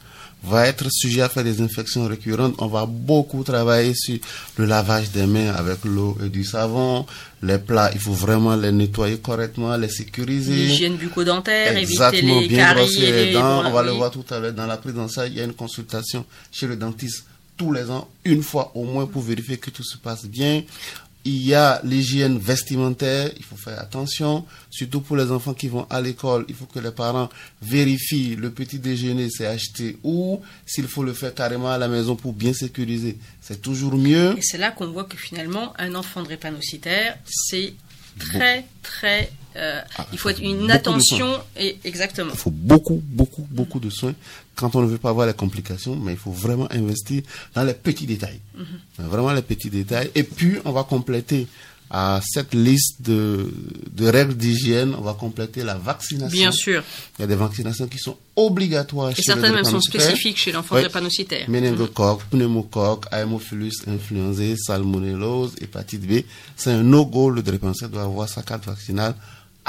va 0.44 0.68
être 0.68 0.88
sujet 0.90 1.22
à 1.22 1.30
faire 1.30 1.44
des 1.44 1.62
infections 1.62 2.08
récurrentes. 2.08 2.56
On 2.60 2.68
va 2.68 2.86
beaucoup 2.86 3.44
travailler 3.44 3.94
sur 3.94 4.18
le 4.58 4.66
lavage 4.66 5.12
des 5.12 5.26
mains 5.26 5.54
avec 5.54 5.84
l'eau 5.84 6.18
et 6.24 6.30
du 6.30 6.44
savon. 6.44 7.06
Les 7.44 7.58
plats, 7.58 7.92
il 7.94 8.00
faut 8.00 8.14
vraiment 8.14 8.56
les 8.56 8.72
nettoyer 8.72 9.18
correctement, 9.18 9.76
les 9.76 9.90
sécuriser. 9.90 10.54
L'hygiène 10.54 10.96
bucco-dentaire, 10.96 11.78
éviter 11.78 11.92
Exactement, 11.94 12.40
les 12.40 12.48
bien 12.48 12.58
caries 12.58 12.82
brosser 12.82 13.04
et 13.04 13.12
les 13.12 13.26
les... 13.28 13.34
dents. 13.34 13.66
On 13.66 13.72
va 13.72 13.84
le 13.84 13.92
voir 13.92 14.12
tout 14.12 14.26
à 14.30 14.40
l'heure 14.40 14.54
dans 14.54 14.66
la 14.66 14.78
prise 14.78 14.98
en 14.98 15.08
charge. 15.08 15.30
Il 15.30 15.38
y 15.38 15.42
a 15.42 15.44
une 15.44 15.54
consultation 15.54 16.26
chez 16.52 16.68
le 16.68 16.76
dentiste 16.76 17.26
tous 17.58 17.74
les 17.74 17.92
ans, 17.92 18.08
une 18.24 18.42
fois 18.42 18.72
au 18.74 18.86
moins 18.86 19.06
pour 19.06 19.22
vérifier 19.22 19.58
que 19.58 19.70
tout 19.70 19.84
se 19.84 19.98
passe 19.98 20.26
bien. 20.26 20.64
Il 21.26 21.46
y 21.46 21.54
a 21.54 21.82
l'hygiène 21.84 22.38
vestimentaire, 22.38 23.30
il 23.36 23.44
faut 23.44 23.58
faire 23.58 23.80
attention, 23.80 24.46
surtout 24.70 25.02
pour 25.02 25.18
les 25.18 25.32
enfants 25.32 25.54
qui 25.54 25.68
vont 25.68 25.86
à 25.90 26.00
l'école. 26.00 26.46
Il 26.48 26.56
faut 26.56 26.66
que 26.66 26.80
les 26.80 26.92
parents 26.92 27.30
vérifient 27.62 28.36
le 28.36 28.52
petit 28.52 28.80
déjeuner, 28.80 29.30
c'est 29.30 29.46
acheté 29.46 29.98
où, 30.04 30.40
s'il 30.66 30.88
faut 30.88 31.04
le 31.04 31.14
faire 31.14 31.34
carrément 31.34 31.70
à 31.70 31.78
la 31.78 31.90
maison 31.90 32.16
pour 32.16 32.32
bien 32.32 32.54
sécuriser. 32.54 33.18
C'est 33.42 33.62
toujours 33.62 33.96
mieux. 33.96 34.38
Et 34.38 34.42
c'est 34.42 34.58
là 34.58 34.72
qu'on 34.72 34.88
voit 34.88 35.04
que 35.04 35.18
finalement, 35.18 35.74
un 35.78 35.94
enfant 35.96 36.24
drépanocytaire, 36.24 37.18
c'est 37.26 37.74
très, 38.18 38.66
très... 38.82 39.32
euh, 39.56 39.82
il 40.12 40.20
faut 40.20 40.30
être 40.30 40.42
beaucoup 40.42 40.62
une 40.64 40.72
attention... 40.72 41.40
Et, 41.58 41.78
exactement. 41.84 42.32
Il 42.34 42.38
faut 42.38 42.52
beaucoup, 42.52 43.02
beaucoup, 43.06 43.48
beaucoup 43.50 43.80
de 43.80 43.90
soins 43.90 44.14
quand 44.56 44.76
on 44.76 44.82
ne 44.82 44.88
veut 44.88 44.98
pas 44.98 45.10
avoir 45.10 45.26
les 45.28 45.34
complications, 45.34 45.96
mais 45.96 46.14
il 46.14 46.18
faut 46.18 46.32
vraiment 46.32 46.68
investir 46.72 47.24
dans 47.56 47.64
les 47.64 47.74
petits 47.74 48.06
détails. 48.06 48.40
Vraiment 48.98 49.32
les 49.32 49.42
petits 49.42 49.70
détails. 49.70 50.12
Et 50.16 50.24
puis, 50.24 50.58
on 50.66 50.72
va 50.72 50.84
compléter 50.84 51.48
à 51.90 52.22
cette 52.24 52.54
liste 52.54 53.02
de, 53.02 53.52
de 53.92 54.08
règles 54.08 54.36
d'hygiène, 54.36 54.94
on 54.98 55.02
va 55.02 55.14
compléter 55.14 55.64
la 55.64 55.76
vaccination. 55.76 56.38
Bien 56.38 56.52
sûr. 56.52 56.84
Il 57.18 57.22
y 57.22 57.26
a 57.26 57.28
des 57.28 57.36
vaccinations 57.36 57.88
qui 57.88 57.98
sont 57.98 58.16
obligatoires 58.36 59.10
Et 59.10 59.16
chez 59.16 59.24
certaines 59.24 59.56
les 59.56 59.64
même 59.64 59.66
sont 59.66 59.82
spécifiques 59.82 60.38
chez 60.38 60.52
l'enfant 60.52 60.76
Oui. 60.76 60.82
drépanocytaire. 60.82 61.50
Méningocoque, 61.50 62.24
pneumocoque, 62.30 63.06
Haemophilus 63.12 63.74
influenzae, 63.88 64.56
salmonellose, 64.58 65.56
hépatite 65.62 66.06
B. 66.06 66.22
C'est 66.56 66.72
un 66.72 66.84
no-go. 66.84 67.32
Le 67.32 67.42
drépanocytaire 67.42 67.90
doit 67.90 68.04
avoir 68.04 68.30
sa 68.30 68.44
carte 68.44 68.66
vaccinale 68.66 69.16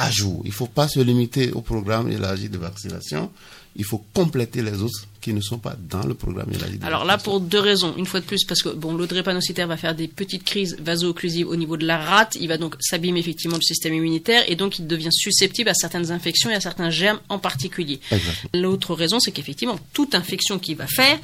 à 0.01 0.11
jour. 0.11 0.41
Il 0.45 0.49
ne 0.49 0.55
faut 0.55 0.67
pas 0.67 0.89
se 0.89 0.99
limiter 0.99 1.53
au 1.53 1.61
programme 1.61 2.11
élargi 2.11 2.49
de 2.49 2.57
vaccination. 2.57 3.31
Il 3.77 3.85
faut 3.85 4.03
compléter 4.15 4.63
les 4.63 4.81
autres 4.83 5.07
qui 5.21 5.33
ne 5.33 5.41
sont 5.41 5.59
pas 5.59 5.77
dans 5.79 6.05
le 6.05 6.15
programme 6.15 6.51
de 6.51 6.85
Alors 6.85 7.05
là, 7.05 7.19
pour 7.19 7.41
deux 7.41 7.61
raisons. 7.61 7.95
Une 7.97 8.07
fois 8.07 8.21
de 8.21 8.25
plus, 8.25 8.45
parce 8.45 8.63
que 8.63 8.71
bon, 8.71 8.95
le 8.95 9.07
drépanocytaire 9.07 9.67
va 9.67 9.77
faire 9.77 9.95
des 9.95 10.09
petites 10.09 10.45
crises 10.45 10.77
vaso-occlusives 10.81 11.49
au 11.49 11.57
niveau 11.57 11.77
de 11.77 11.87
la 11.87 11.99
rate. 11.99 12.37
Il 12.41 12.49
va 12.49 12.57
donc 12.57 12.77
s'abîmer 12.81 13.21
effectivement 13.21 13.57
le 13.57 13.63
système 13.63 13.95
immunitaire 13.95 14.45
et 14.49 14.57
donc 14.57 14.79
il 14.79 14.87
devient 14.87 15.13
susceptible 15.13 15.69
à 15.69 15.75
certaines 15.75 16.11
infections 16.11 16.51
et 16.51 16.55
à 16.55 16.61
certains 16.61 16.91
germes 16.91 17.21
en 17.29 17.39
particulier. 17.39 18.01
L'autre 18.55 18.95
raison, 18.95 19.21
c'est 19.21 19.33
qu'effectivement, 19.33 19.79
toute 19.93 20.15
infection 20.15 20.59
qu'il 20.59 20.77
va 20.77 20.87
faire 20.87 21.19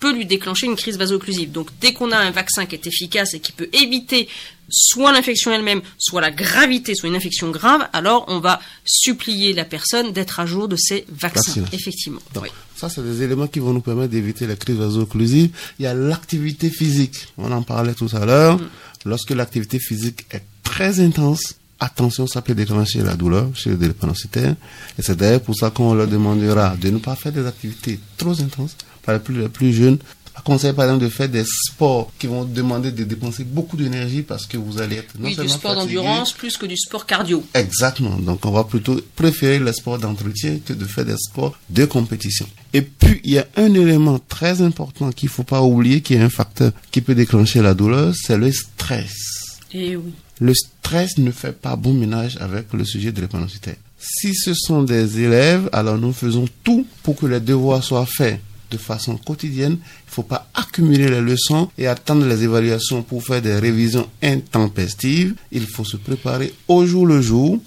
peut 0.00 0.12
lui 0.12 0.26
déclencher 0.26 0.66
une 0.66 0.76
crise 0.76 0.98
vaso-occlusive. 0.98 1.50
Donc 1.50 1.70
dès 1.80 1.92
qu'on 1.92 2.12
a 2.12 2.18
un 2.18 2.30
vaccin 2.30 2.66
qui 2.66 2.74
est 2.74 2.86
efficace 2.86 3.34
et 3.34 3.40
qui 3.40 3.52
peut 3.52 3.68
éviter 3.72 4.28
soit 4.70 5.12
l'infection 5.12 5.52
elle-même, 5.52 5.80
soit 5.96 6.20
la 6.20 6.30
gravité, 6.30 6.94
soit 6.94 7.08
une 7.08 7.16
infection 7.16 7.50
grave, 7.50 7.88
alors 7.92 8.26
on 8.28 8.38
va 8.38 8.60
supplier 8.84 9.52
la 9.54 9.64
personne 9.64 10.12
d'être 10.12 10.40
à 10.40 10.46
jour 10.46 10.68
de 10.68 10.76
ces 10.76 11.06
vaccins. 11.08 11.40
Vaccination. 11.40 11.78
Effectivement. 11.78 12.20
Donc, 12.34 12.44
Oui. 12.44 12.50
Ça, 12.78 12.88
c'est 12.88 13.02
des 13.02 13.22
éléments 13.22 13.48
qui 13.48 13.58
vont 13.58 13.72
nous 13.72 13.80
permettre 13.80 14.12
d'éviter 14.12 14.46
les 14.46 14.56
crises 14.56 14.76
vaso-occlusives. 14.76 15.50
Il 15.80 15.82
y 15.82 15.86
a 15.86 15.94
l'activité 15.94 16.70
physique. 16.70 17.26
On 17.36 17.50
en 17.50 17.62
parlait 17.62 17.94
tout 17.94 18.08
à 18.12 18.24
l'heure. 18.24 18.60
Lorsque 19.04 19.30
l'activité 19.30 19.80
physique 19.80 20.26
est 20.30 20.44
très 20.62 21.00
intense, 21.00 21.56
attention, 21.80 22.28
ça 22.28 22.40
peut 22.40 22.54
déclencher 22.54 23.02
la 23.02 23.16
douleur 23.16 23.48
chez 23.54 23.70
les 23.70 23.76
drépanocytaires. 23.76 24.54
Et 24.96 25.02
c'est 25.02 25.16
d'ailleurs 25.16 25.40
pour 25.40 25.56
ça 25.56 25.70
qu'on 25.70 25.92
leur 25.92 26.06
demandera 26.06 26.76
de 26.76 26.90
ne 26.90 26.98
pas 26.98 27.16
faire 27.16 27.32
des 27.32 27.44
activités 27.46 27.98
trop 28.16 28.40
intenses. 28.40 28.76
Par 29.02 29.14
les 29.14 29.20
plus, 29.20 29.40
les 29.40 29.48
plus 29.48 29.72
jeunes, 29.72 29.98
on 30.40 30.52
conseille 30.52 30.72
par 30.72 30.86
exemple 30.86 31.04
de 31.04 31.08
faire 31.10 31.28
des 31.28 31.44
sports 31.44 32.12
qui 32.18 32.26
vont 32.26 32.44
demander 32.44 32.92
de 32.92 33.04
dépenser 33.04 33.44
beaucoup 33.44 33.76
d'énergie 33.76 34.22
parce 34.22 34.46
que 34.46 34.56
vous 34.56 34.80
allez 34.80 34.96
être 34.96 35.18
non 35.18 35.26
Oui, 35.26 35.30
du 35.30 35.36
seulement 35.36 35.52
sport 35.52 35.74
fatigué, 35.74 35.94
d'endurance 35.94 36.32
plus 36.32 36.56
que 36.56 36.66
du 36.66 36.76
sport 36.76 37.06
cardio. 37.06 37.44
Exactement. 37.54 38.16
Donc, 38.16 38.44
on 38.44 38.50
va 38.50 38.64
plutôt 38.64 39.00
préférer 39.16 39.58
les 39.58 39.72
sports 39.72 39.98
d'entretien 39.98 40.58
que 40.64 40.72
de 40.72 40.84
faire 40.84 41.04
des 41.04 41.16
sports 41.16 41.56
de 41.70 41.84
compétition. 41.84 42.46
Et 42.72 42.82
puis, 42.82 43.20
il 43.24 43.32
y 43.32 43.38
a 43.38 43.46
un 43.56 43.72
élément 43.74 44.18
très 44.18 44.62
important 44.62 45.10
qu'il 45.12 45.28
faut 45.28 45.44
pas 45.44 45.62
oublier, 45.62 46.00
qui 46.00 46.14
est 46.14 46.20
un 46.20 46.30
facteur 46.30 46.72
qui 46.90 47.00
peut 47.00 47.14
déclencher 47.14 47.62
la 47.62 47.74
douleur, 47.74 48.14
c'est 48.14 48.36
le 48.36 48.52
stress. 48.52 49.58
Eh 49.72 49.96
oui. 49.96 50.12
Le 50.40 50.54
stress 50.54 51.18
ne 51.18 51.30
fait 51.30 51.52
pas 51.52 51.76
bon 51.76 51.94
ménage 51.94 52.38
avec 52.40 52.72
le 52.72 52.84
sujet 52.84 53.12
de 53.12 53.20
l'épanocytaire. 53.20 53.76
Si 53.98 54.34
ce 54.34 54.54
sont 54.54 54.84
des 54.84 55.20
élèves, 55.20 55.68
alors 55.72 55.98
nous 55.98 56.12
faisons 56.12 56.46
tout 56.62 56.86
pour 57.02 57.16
que 57.16 57.26
les 57.26 57.40
devoirs 57.40 57.82
soient 57.82 58.06
faits 58.06 58.40
de 58.70 58.78
façon 58.78 59.16
quotidienne. 59.16 59.78
Il 59.80 60.08
ne 60.08 60.12
faut 60.12 60.22
pas 60.22 60.48
accumuler 60.54 61.08
les 61.08 61.20
leçons 61.20 61.70
et 61.78 61.86
attendre 61.86 62.26
les 62.26 62.42
évaluations 62.42 63.02
pour 63.02 63.24
faire 63.24 63.42
des 63.42 63.58
révisions 63.58 64.08
intempestives. 64.22 65.34
Il 65.52 65.66
faut 65.66 65.84
se 65.84 65.96
préparer 65.96 66.52
au 66.68 66.86
jour 66.86 67.06
le 67.06 67.20
jour 67.20 67.58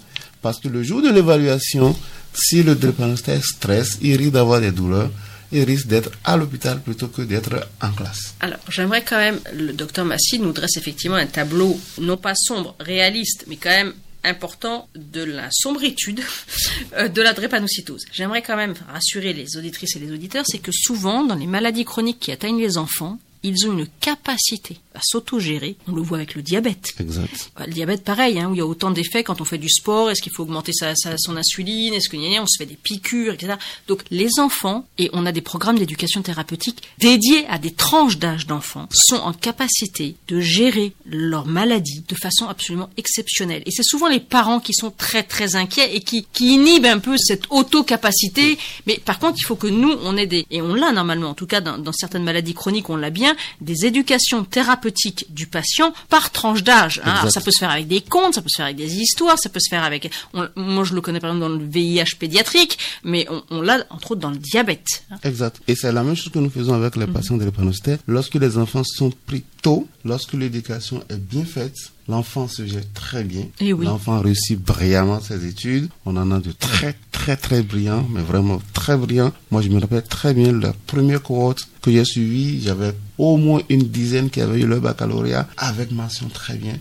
parce 0.41 0.59
que 0.59 0.67
le 0.67 0.83
jour 0.83 1.01
de 1.01 1.09
l'évaluation, 1.09 1.95
si 2.33 2.63
le 2.63 2.75
drépanocytaire 2.75 3.43
stresse, 3.43 3.97
il 4.01 4.15
risque 4.17 4.31
d'avoir 4.31 4.61
des 4.61 4.71
douleurs. 4.71 5.11
Il 5.53 5.63
risque 5.63 5.87
d'être 5.87 6.11
à 6.23 6.37
l'hôpital 6.37 6.81
plutôt 6.81 7.09
que 7.09 7.21
d'être 7.21 7.67
en 7.81 7.91
classe. 7.91 8.35
Alors, 8.39 8.59
j'aimerais 8.69 9.03
quand 9.03 9.17
même, 9.17 9.37
le 9.53 9.73
docteur 9.73 10.05
Massy 10.05 10.39
nous 10.39 10.53
dresse 10.53 10.77
effectivement 10.77 11.17
un 11.17 11.25
tableau, 11.25 11.77
non 11.99 12.15
pas 12.15 12.33
sombre, 12.35 12.73
réaliste, 12.79 13.43
mais 13.49 13.57
quand 13.57 13.69
même 13.69 13.93
important 14.23 14.87
de 14.95 15.23
la 15.23 15.49
sombritude 15.51 16.21
euh, 16.97 17.07
de 17.07 17.21
la 17.21 17.33
drépanocytose. 17.33 18.05
J'aimerais 18.11 18.41
quand 18.41 18.55
même 18.55 18.75
rassurer 18.87 19.33
les 19.33 19.57
auditrices 19.57 19.95
et 19.95 19.99
les 19.99 20.11
auditeurs, 20.11 20.45
c'est 20.47 20.59
que 20.59 20.71
souvent, 20.71 21.23
dans 21.23 21.35
les 21.35 21.47
maladies 21.47 21.85
chroniques 21.85 22.19
qui 22.19 22.31
atteignent 22.31 22.61
les 22.61 22.77
enfants, 22.77 23.19
ils 23.43 23.67
ont 23.67 23.73
une 23.77 23.87
capacité 23.99 24.77
à 24.93 24.99
s'autogérer. 25.01 25.77
On 25.87 25.93
le 25.93 26.01
voit 26.01 26.17
avec 26.17 26.35
le 26.35 26.41
diabète. 26.41 26.89
Exact. 26.99 27.51
Bah, 27.57 27.65
Le 27.65 27.73
diabète, 27.73 28.03
pareil, 28.03 28.39
hein, 28.39 28.49
où 28.49 28.53
il 28.53 28.57
y 28.57 28.61
a 28.61 28.65
autant 28.65 28.91
d'effets 28.91 29.23
quand 29.23 29.39
on 29.41 29.45
fait 29.45 29.57
du 29.57 29.69
sport. 29.69 30.11
Est-ce 30.11 30.21
qu'il 30.21 30.33
faut 30.33 30.43
augmenter 30.43 30.73
sa, 30.73 30.95
sa- 30.95 31.17
son 31.17 31.37
insuline? 31.37 31.93
Est-ce 31.93 32.09
qu'on 32.09 32.45
se 32.47 32.57
fait 32.57 32.65
des 32.65 32.75
piqûres, 32.75 33.33
etc. 33.33 33.53
Donc, 33.87 34.03
les 34.11 34.27
enfants, 34.39 34.85
et 34.97 35.09
on 35.13 35.25
a 35.25 35.31
des 35.31 35.41
programmes 35.41 35.79
d'éducation 35.79 36.21
thérapeutique 36.21 36.83
dédiés 36.99 37.45
à 37.47 37.57
des 37.57 37.71
tranches 37.71 38.17
d'âge 38.17 38.47
d'enfants, 38.47 38.87
sont 38.91 39.15
en 39.15 39.31
capacité 39.33 40.15
de 40.27 40.39
gérer 40.41 40.93
leur 41.05 41.45
maladie 41.45 42.03
de 42.07 42.15
façon 42.15 42.47
absolument 42.49 42.89
exceptionnelle. 42.97 43.63
Et 43.65 43.71
c'est 43.71 43.83
souvent 43.83 44.07
les 44.09 44.19
parents 44.19 44.59
qui 44.59 44.73
sont 44.73 44.91
très, 44.91 45.23
très 45.23 45.55
inquiets 45.55 45.95
et 45.95 46.01
qui, 46.01 46.27
qui 46.33 46.53
inhibent 46.55 46.85
un 46.85 46.99
peu 46.99 47.15
cette 47.17 47.43
auto-capacité. 47.49 48.57
Mais 48.87 48.99
par 49.03 49.19
contre, 49.19 49.37
il 49.39 49.45
faut 49.45 49.55
que 49.55 49.67
nous, 49.67 49.93
on 50.03 50.17
ait 50.17 50.27
des, 50.27 50.45
et 50.51 50.61
on 50.61 50.73
l'a 50.73 50.91
normalement, 50.91 51.29
en 51.29 51.33
tout 51.33 51.47
cas 51.47 51.61
dans, 51.61 51.77
dans 51.77 51.93
certaines 51.93 52.23
maladies 52.23 52.53
chroniques, 52.53 52.89
on 52.89 52.95
l'a 52.97 53.09
bien, 53.09 53.30
des 53.61 53.85
éducations 53.85 54.43
thérapeutiques 54.43 55.25
du 55.29 55.47
patient 55.47 55.93
par 56.09 56.31
tranche 56.31 56.63
d'âge. 56.63 57.01
hein. 57.05 57.29
Ça 57.29 57.41
peut 57.41 57.51
se 57.51 57.59
faire 57.59 57.71
avec 57.71 57.87
des 57.87 58.01
contes, 58.01 58.35
ça 58.35 58.41
peut 58.41 58.49
se 58.49 58.57
faire 58.57 58.65
avec 58.65 58.77
des 58.77 58.95
histoires, 58.95 59.37
ça 59.39 59.49
peut 59.49 59.59
se 59.59 59.69
faire 59.69 59.83
avec. 59.83 60.11
on- 60.33 60.47
moi, 60.55 60.83
je 60.83 60.93
le 60.93 61.01
connais 61.01 61.19
par 61.19 61.31
exemple 61.31 61.51
dans 61.51 61.57
le 61.59 61.65
VIH 61.65 62.15
pédiatrique, 62.19 62.77
mais 63.03 63.25
on, 63.29 63.43
on 63.49 63.61
l'a 63.61 63.85
entre 63.89 64.11
autres 64.11 64.21
dans 64.21 64.29
le 64.31 64.37
diabète. 64.37 65.03
hein. 65.11 65.17
Exact. 65.23 65.59
Et 65.67 65.75
c'est 65.75 65.91
la 65.91 66.03
même 66.03 66.15
chose 66.15 66.31
que 66.31 66.39
nous 66.39 66.49
faisons 66.49 66.73
avec 66.73 66.95
les 66.95 67.07
patients 67.07 67.37
de 67.37 67.45
l'épanocytaire. 67.45 67.97
Lorsque 68.07 68.35
les 68.35 68.57
enfants 68.57 68.83
sont 68.83 69.11
pris 69.25 69.43
tôt, 69.61 69.87
lorsque 70.05 70.33
l'éducation 70.33 71.03
est 71.09 71.17
bien 71.19 71.45
faite, 71.45 71.75
l'enfant 72.07 72.47
se 72.47 72.65
gère 72.65 72.83
très 72.93 73.23
bien. 73.23 73.45
Eh 73.59 73.73
oui. 73.73 73.85
L'enfant 73.85 74.19
réussit 74.19 74.59
brillamment 74.59 75.21
ses 75.21 75.45
études. 75.45 75.89
On 76.05 76.17
en 76.17 76.31
a 76.31 76.39
de 76.39 76.51
très, 76.51 76.95
très, 77.21 77.37
très 77.37 77.61
brillants, 77.61 78.07
mais 78.09 78.23
vraiment 78.23 78.59
très 78.73 78.97
brillants. 78.97 79.31
Moi, 79.51 79.61
je 79.61 79.69
me 79.69 79.79
rappelle 79.79 80.01
très 80.01 80.33
bien 80.33 80.51
la 80.51 80.73
première 80.87 81.21
cohorte 81.21 81.67
que 81.79 81.91
j'ai 81.91 82.03
suivie. 82.03 82.61
J'avais 82.63 82.93
au 83.19 83.37
moins 83.37 83.61
une 83.69 83.83
dizaine 83.83 84.31
qui 84.31 84.41
avaient 84.41 84.61
eu 84.61 84.65
le 84.65 84.79
baccalauréat 84.79 85.47
avec 85.57 85.91
mention 85.91 86.27
très 86.29 86.55
bien. 86.55 86.73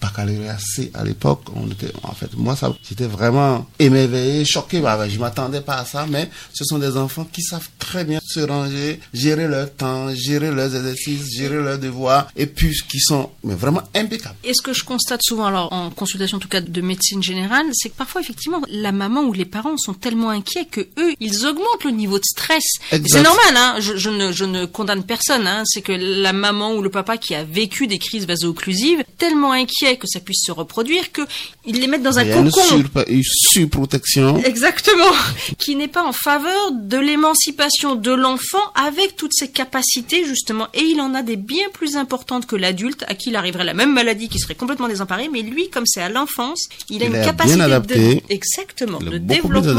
Baccalauréat 0.00 0.58
C 0.58 0.90
à 0.94 1.04
l'époque. 1.04 1.42
On 1.54 1.68
était, 1.70 1.92
en 2.02 2.12
fait, 2.12 2.36
moi, 2.36 2.56
ça, 2.56 2.74
j'étais 2.88 3.06
vraiment 3.06 3.66
émerveillé, 3.78 4.44
choqué. 4.44 4.80
Bah, 4.80 5.08
je 5.08 5.18
m'attendais 5.20 5.60
pas 5.60 5.76
à 5.76 5.84
ça, 5.84 6.06
mais 6.08 6.28
ce 6.52 6.64
sont 6.64 6.78
des 6.78 6.96
enfants 6.96 7.26
qui 7.32 7.42
savent 7.42 7.68
très 7.78 8.04
bien 8.04 8.18
se 8.24 8.40
ranger, 8.40 8.98
gérer 9.12 9.46
leur 9.46 9.72
temps, 9.72 10.12
gérer 10.14 10.50
leurs 10.50 10.74
exercices, 10.74 11.36
gérer 11.36 11.62
leurs 11.62 11.78
devoirs, 11.78 12.26
et 12.34 12.46
puis 12.46 12.74
qui 12.88 12.98
sont 12.98 13.30
mais 13.44 13.54
vraiment 13.54 13.82
impeccables. 13.94 14.36
Et 14.42 14.54
ce 14.54 14.62
que 14.62 14.72
je 14.72 14.82
constate 14.82 15.20
souvent, 15.22 15.46
alors 15.46 15.72
en 15.72 15.90
consultation 15.90 16.38
en 16.38 16.40
tout 16.40 16.48
cas 16.48 16.60
de 16.60 16.80
médecine 16.80 17.22
générale, 17.22 17.66
c'est 17.72 17.90
que 17.90 17.96
parfois 17.96 18.20
effectivement 18.20 18.60
la 18.68 18.90
maman 18.90 19.22
ou 19.22 19.32
les 19.32 19.44
parents 19.44 19.76
sont 19.84 19.94
tellement 19.94 20.30
inquiets 20.30 20.64
que 20.64 20.80
eux, 20.98 21.14
ils 21.20 21.46
augmentent 21.46 21.84
le 21.84 21.90
niveau 21.90 22.18
de 22.18 22.24
stress. 22.24 22.64
C'est 22.90 23.22
normal, 23.22 23.56
hein. 23.56 23.76
Je, 23.80 23.96
je 23.96 24.10
ne, 24.10 24.32
je 24.32 24.44
ne 24.44 24.64
condamne 24.66 25.04
personne. 25.04 25.46
Hein. 25.46 25.62
C'est 25.66 25.82
que 25.82 25.92
la 25.92 26.32
maman 26.32 26.74
ou 26.74 26.82
le 26.82 26.90
papa 26.90 27.16
qui 27.18 27.34
a 27.34 27.44
vécu 27.44 27.86
des 27.86 27.98
crises 27.98 28.26
vaso-occlusives, 28.26 29.04
tellement 29.18 29.52
inquiet 29.52 29.96
que 29.96 30.06
ça 30.06 30.20
puisse 30.20 30.42
se 30.44 30.52
reproduire, 30.52 31.12
que 31.12 31.22
ils 31.66 31.80
les 31.80 31.86
mettent 31.86 32.02
dans 32.02 32.18
un 32.18 32.24
cocon. 32.24 32.84
une 33.08 33.22
surprotection. 33.24 34.38
Exactement, 34.44 35.12
qui 35.58 35.76
n'est 35.76 35.88
pas 35.88 36.02
en 36.04 36.12
faveur 36.12 36.72
de 36.72 36.96
l'émancipation 36.98 37.94
de 37.94 38.10
l'enfant 38.12 38.58
avec 38.74 39.16
toutes 39.16 39.32
ses 39.34 39.48
capacités 39.50 40.24
justement, 40.24 40.68
et 40.74 40.82
il 40.82 41.00
en 41.00 41.14
a 41.14 41.22
des 41.22 41.36
bien 41.36 41.66
plus 41.72 41.96
importantes 41.96 42.46
que 42.46 42.56
l'adulte 42.56 43.04
à 43.08 43.14
qui 43.14 43.30
il 43.30 43.36
arriverait 43.36 43.64
la 43.64 43.74
même 43.74 43.92
maladie 43.92 44.28
qui 44.28 44.38
serait 44.38 44.54
complètement 44.54 44.88
désemparé, 44.88 45.28
mais 45.32 45.42
lui, 45.42 45.70
comme 45.70 45.86
c'est 45.86 46.02
à 46.02 46.08
l'enfance, 46.08 46.68
il 46.90 47.02
a 47.02 47.06
Il 47.06 47.08
une 47.10 47.14
est 47.16 47.18
bien 47.20 47.26
capacité 47.26 47.60
adapté. 47.62 48.14
de 48.16 48.20
exactement 48.28 48.98
de 48.98 49.18
développement. 49.18 49.73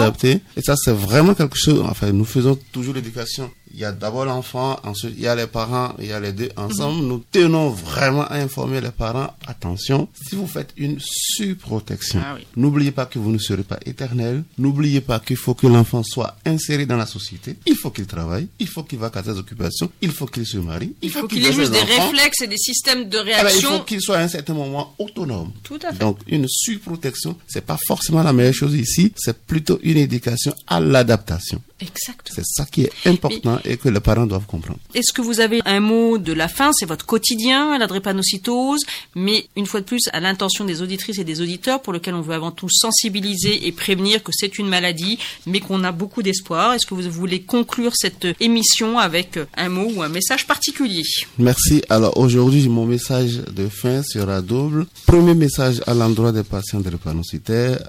Et 0.58 0.62
ça, 0.62 0.76
c'est 0.76 0.94
vraiment 0.94 1.34
quelque 1.34 1.58
chose. 1.58 1.82
Enfin, 1.86 2.12
nous 2.12 2.26
faisons 2.26 2.58
toujours 2.72 2.94
l'éducation. 2.94 3.50
Il 3.76 3.82
y 3.82 3.86
a 3.86 3.92
d'abord 3.92 4.24
l'enfant, 4.26 4.80
ensuite 4.84 5.14
il 5.18 5.24
y 5.24 5.28
a 5.28 5.36
les 5.36 5.48
parents, 5.48 5.94
il 6.00 6.08
y 6.08 6.14
a 6.14 6.20
les 6.22 6.32
deux 6.32 6.50
ensemble. 6.56 7.04
Nous 7.06 7.24
tenons 7.32 7.70
vraiment 7.70 8.26
à 8.26 8.36
informer 8.36 8.80
les 8.80 8.92
parents. 8.92 9.36
Attention, 9.48 10.08
si 10.28 10.36
vous 10.36 10.48
faites 10.48 10.72
une 10.78 10.98
surprotection, 11.00 12.22
Ah 12.24 12.36
oui. 12.38 12.48
n'oubliez 12.56 12.92
pas 12.92 13.06
que 13.06 13.20
vous 13.20 13.32
ne 13.32 13.38
serez 13.38 13.64
pas 13.64 13.78
éternel. 13.86 14.44
N'oubliez 14.58 15.02
pas 15.02 15.20
qu'il 15.20 15.36
faut 15.36 15.54
que 15.54 15.68
l'enfant 15.68 16.04
soit 16.04 16.38
inséré 16.46 16.86
dans 16.86 16.96
la 16.96 17.06
société. 17.06 17.58
Il 17.66 17.76
faut 17.76 17.92
qu'il 17.92 18.06
travaille. 18.08 18.48
Il 18.60 18.68
faut 18.68 18.84
qu'il 18.84 18.98
va 19.00 19.12
à 19.14 19.24
ses 19.24 19.32
occupations. 19.38 19.92
Il 20.02 20.12
faut 20.12 20.26
qu'il 20.26 20.46
se 20.46 20.58
marie. 20.58 20.94
Il 21.02 21.10
faut 21.12 21.28
qu'il 21.28 21.46
ait 21.46 21.52
juste 21.54 21.72
des 21.72 21.80
réflexes 21.80 22.42
et 22.42 22.48
des 22.48 22.58
systèmes 22.58 23.10
de 23.10 23.18
ah 23.20 23.24
ben, 23.24 23.30
il 23.30 23.34
réaction. 23.48 23.70
faut 23.78 23.84
qu'il 23.84 24.02
soit 24.02 24.18
à 24.18 24.22
un 24.22 24.28
certain 24.28 24.54
moment 24.54 24.94
autonome. 25.00 25.52
Tout 25.64 25.80
à 25.84 25.92
fait. 25.92 26.00
Donc, 26.00 26.20
une 26.28 26.48
surprotection, 26.48 27.38
c'est 27.48 27.66
pas 27.66 27.78
forcément 27.88 28.24
la 28.24 28.34
meilleure 28.34 28.54
chose 28.54 28.74
ici. 28.76 29.12
C'est 29.18 29.38
plutôt 29.46 29.80
une 29.84 29.98
éducation 29.98 30.54
à 30.68 30.80
l'adaptation. 30.80 31.62
Exactement. 31.82 32.36
C'est 32.36 32.46
ça 32.46 32.66
qui 32.66 32.84
est 32.84 32.92
important 33.06 33.60
et 33.66 33.76
que 33.76 33.90
les 33.90 34.00
parents 34.00 34.26
doivent 34.26 34.46
comprendre. 34.46 34.80
Est-ce 34.94 35.12
que 35.12 35.22
vous 35.22 35.42
avez 35.42 35.62
un 35.66 35.82
mot 35.82 36.18
de 36.18 36.32
la 36.32 36.48
fin? 36.48 36.72
C'est 36.74 36.86
votre 36.86 37.06
quotidien, 37.06 37.78
la 37.78 37.88
drépanocytose, 37.88 38.82
mais 39.14 39.48
une 39.58 39.66
fois 39.66 39.82
de 39.82 39.86
plus 39.86 40.08
à 40.14 40.22
l'intention 40.22 40.64
des 40.64 40.82
auditrices 40.82 41.20
et 41.20 41.26
des 41.26 41.42
auditeurs 41.42 41.82
pour 41.82 41.92
lequel 41.92 42.14
on 42.16 42.22
veut 42.22 42.34
avant 42.34 42.52
tout 42.52 42.70
sensibiliser 42.70 43.68
et 43.68 43.74
prévenir 43.74 44.24
que 44.24 44.32
c'est 44.34 44.58
une 44.58 44.70
maladie, 44.70 45.20
mais 45.46 45.60
qu'on 45.60 45.84
a 45.84 45.92
beaucoup 45.92 46.24
d'espoir. 46.24 46.74
Est-ce 46.74 46.86
que 46.86 46.94
vous 46.94 47.10
voulez 47.12 47.42
conclure 47.42 47.92
cette 47.94 48.28
émission 48.40 48.98
avec 48.98 49.38
un 49.58 49.68
mot 49.68 49.92
ou 49.94 50.02
un 50.02 50.10
message 50.10 50.48
particulier? 50.48 51.04
Merci. 51.38 51.84
Alors 51.90 52.18
aujourd'hui, 52.18 52.70
mon 52.70 52.86
message 52.86 53.42
de 53.54 53.68
fin 53.68 54.02
sera 54.02 54.42
double. 54.42 54.86
Premier 55.06 55.34
message 55.34 55.82
à 55.88 55.94
l'endroit 55.94 56.32
des 56.32 56.44
patients 56.44 56.80
drépanocytaires, 56.80 57.80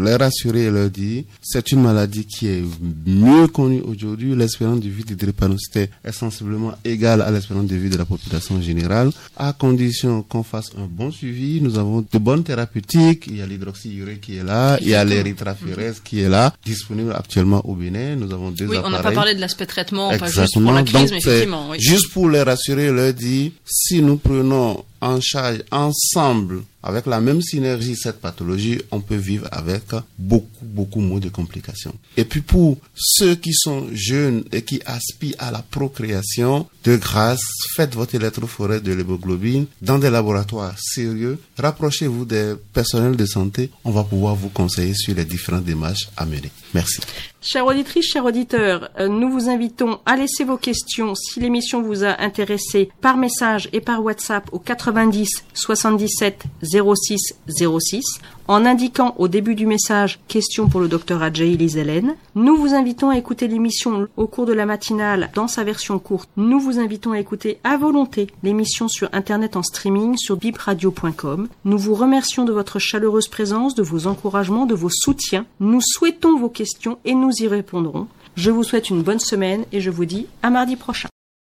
les 0.00 0.16
rassurer 0.16 0.64
et 0.64 0.70
leur 0.70 0.90
dire, 0.90 1.24
c'est 1.40 1.72
une 1.72 1.82
maladie 1.82 2.24
qui 2.26 2.46
est 2.48 2.62
mieux 3.06 3.46
connue 3.48 3.80
aujourd'hui. 3.82 4.34
L'espérance 4.34 4.80
de 4.80 4.88
vie 4.88 5.04
des 5.04 5.14
drépanocytaires 5.14 5.88
est 6.04 6.12
sensiblement 6.12 6.72
égale 6.84 7.22
à 7.22 7.30
l'espérance 7.30 7.66
de 7.66 7.76
vie 7.76 7.90
de 7.90 7.96
la 7.96 8.04
population 8.04 8.60
générale, 8.60 9.10
à 9.36 9.52
condition 9.52 10.22
qu'on 10.22 10.42
fasse 10.42 10.70
un 10.78 10.86
bon 10.86 11.10
suivi. 11.10 11.60
Nous 11.60 11.78
avons 11.78 12.04
de 12.10 12.18
bonnes 12.18 12.44
thérapeutiques. 12.44 13.24
Il 13.28 13.36
y 13.36 13.42
a 13.42 13.46
l'hydroxyurée 13.46 14.18
qui 14.18 14.36
est 14.36 14.44
là, 14.44 14.78
il 14.80 14.88
y 14.88 14.94
a 14.94 15.04
l'érythraphérèse 15.04 16.00
qui 16.00 16.20
est 16.20 16.28
là, 16.28 16.52
disponible 16.64 17.12
actuellement 17.12 17.60
au 17.68 17.74
Bénin. 17.74 18.16
Nous 18.16 18.32
avons 18.32 18.50
deux 18.50 18.66
Oui, 18.66 18.76
on 18.78 18.90
n'a 18.90 18.96
pas 18.96 18.98
appareils. 19.00 19.14
parlé 19.16 19.34
de 19.34 19.40
l'aspect 19.40 19.66
traitement, 19.66 20.10
pas 20.10 20.26
juste 20.26 20.38
Exactement. 20.38 20.66
pour 20.66 20.74
la 20.74 20.82
crise, 20.84 20.94
Donc, 21.00 21.10
mais 21.10 21.16
effectivement. 21.18 21.70
Oui. 21.70 21.76
Juste 21.80 22.12
pour 22.12 22.28
les 22.28 22.42
rassurer, 22.42 22.90
leur 22.90 23.12
dire, 23.12 23.50
si 23.64 24.00
nous 24.02 24.16
prenons 24.16 24.84
en 25.02 25.20
charge 25.20 25.62
ensemble, 25.70 26.62
avec 26.82 27.06
la 27.06 27.20
même 27.20 27.42
synergie, 27.42 27.96
cette 27.96 28.20
pathologie, 28.20 28.80
on 28.90 29.00
peut 29.00 29.16
vivre 29.16 29.48
avec 29.52 29.82
beaucoup, 30.18 30.64
beaucoup 30.64 31.00
moins 31.00 31.20
de 31.20 31.28
complications. 31.28 31.94
Et 32.16 32.24
puis 32.24 32.40
pour 32.40 32.78
ceux 32.94 33.34
qui 33.34 33.52
sont 33.52 33.88
jeunes 33.92 34.44
et 34.52 34.62
qui 34.62 34.80
aspirent 34.86 35.34
à 35.38 35.50
la 35.50 35.60
procréation, 35.62 36.66
de 36.84 36.96
grâce, 36.96 37.42
faites 37.76 37.94
votre 37.94 38.14
électrophorèse 38.14 38.82
de 38.82 38.92
l'hémoglobine 38.92 39.66
dans 39.80 39.98
des 39.98 40.10
laboratoires 40.10 40.74
sérieux. 40.78 41.38
Rapprochez-vous 41.58 42.24
des 42.24 42.54
personnels 42.72 43.16
de 43.16 43.26
santé. 43.26 43.70
On 43.84 43.90
va 43.90 44.04
pouvoir 44.04 44.34
vous 44.34 44.48
conseiller 44.48 44.94
sur 44.94 45.14
les 45.14 45.24
différentes 45.24 45.64
démarches 45.64 46.08
à 46.16 46.24
mener. 46.26 46.50
Merci. 46.74 47.00
Chères 47.44 47.66
auditrices, 47.66 48.06
chers 48.12 48.24
auditeurs, 48.24 48.90
euh, 49.00 49.08
nous 49.08 49.28
vous 49.28 49.48
invitons 49.48 49.98
à 50.06 50.14
laisser 50.14 50.44
vos 50.44 50.56
questions 50.56 51.16
si 51.16 51.40
l'émission 51.40 51.82
vous 51.82 52.04
a 52.04 52.22
intéressé 52.22 52.92
par 53.00 53.16
message 53.16 53.68
et 53.72 53.80
par 53.80 54.00
WhatsApp 54.04 54.48
au 54.52 54.60
90 54.60 55.28
77 55.52 56.44
06 56.62 57.34
06 57.80 58.20
en 58.52 58.66
indiquant 58.66 59.14
au 59.16 59.28
début 59.28 59.54
du 59.54 59.64
message 59.64 60.20
question 60.28 60.68
pour 60.68 60.80
le 60.80 60.88
docteur 60.88 61.22
Adjaï 61.22 61.54
Hélène. 61.54 62.16
Nous 62.34 62.54
vous 62.54 62.74
invitons 62.74 63.08
à 63.08 63.16
écouter 63.16 63.48
l'émission 63.48 64.08
au 64.18 64.26
cours 64.26 64.44
de 64.44 64.52
la 64.52 64.66
matinale 64.66 65.30
dans 65.34 65.48
sa 65.48 65.64
version 65.64 65.98
courte. 65.98 66.28
Nous 66.36 66.60
vous 66.60 66.78
invitons 66.78 67.12
à 67.12 67.18
écouter 67.18 67.60
à 67.64 67.78
volonté 67.78 68.26
l'émission 68.42 68.88
sur 68.88 69.08
internet 69.14 69.56
en 69.56 69.62
streaming 69.62 70.18
sur 70.18 70.36
bipradio.com. 70.36 71.48
Nous 71.64 71.78
vous 71.78 71.94
remercions 71.94 72.44
de 72.44 72.52
votre 72.52 72.78
chaleureuse 72.78 73.28
présence, 73.28 73.74
de 73.74 73.82
vos 73.82 74.06
encouragements, 74.06 74.66
de 74.66 74.74
vos 74.74 74.90
soutiens. 74.90 75.46
Nous 75.58 75.80
souhaitons 75.80 76.38
vos 76.38 76.50
questions 76.50 76.98
et 77.06 77.14
nous 77.14 77.32
y 77.40 77.48
répondrons. 77.48 78.06
Je 78.36 78.50
vous 78.50 78.64
souhaite 78.64 78.90
une 78.90 79.02
bonne 79.02 79.18
semaine 79.18 79.64
et 79.72 79.80
je 79.80 79.90
vous 79.90 80.04
dis 80.04 80.26
à 80.42 80.50
mardi 80.50 80.76
prochain. 80.76 81.08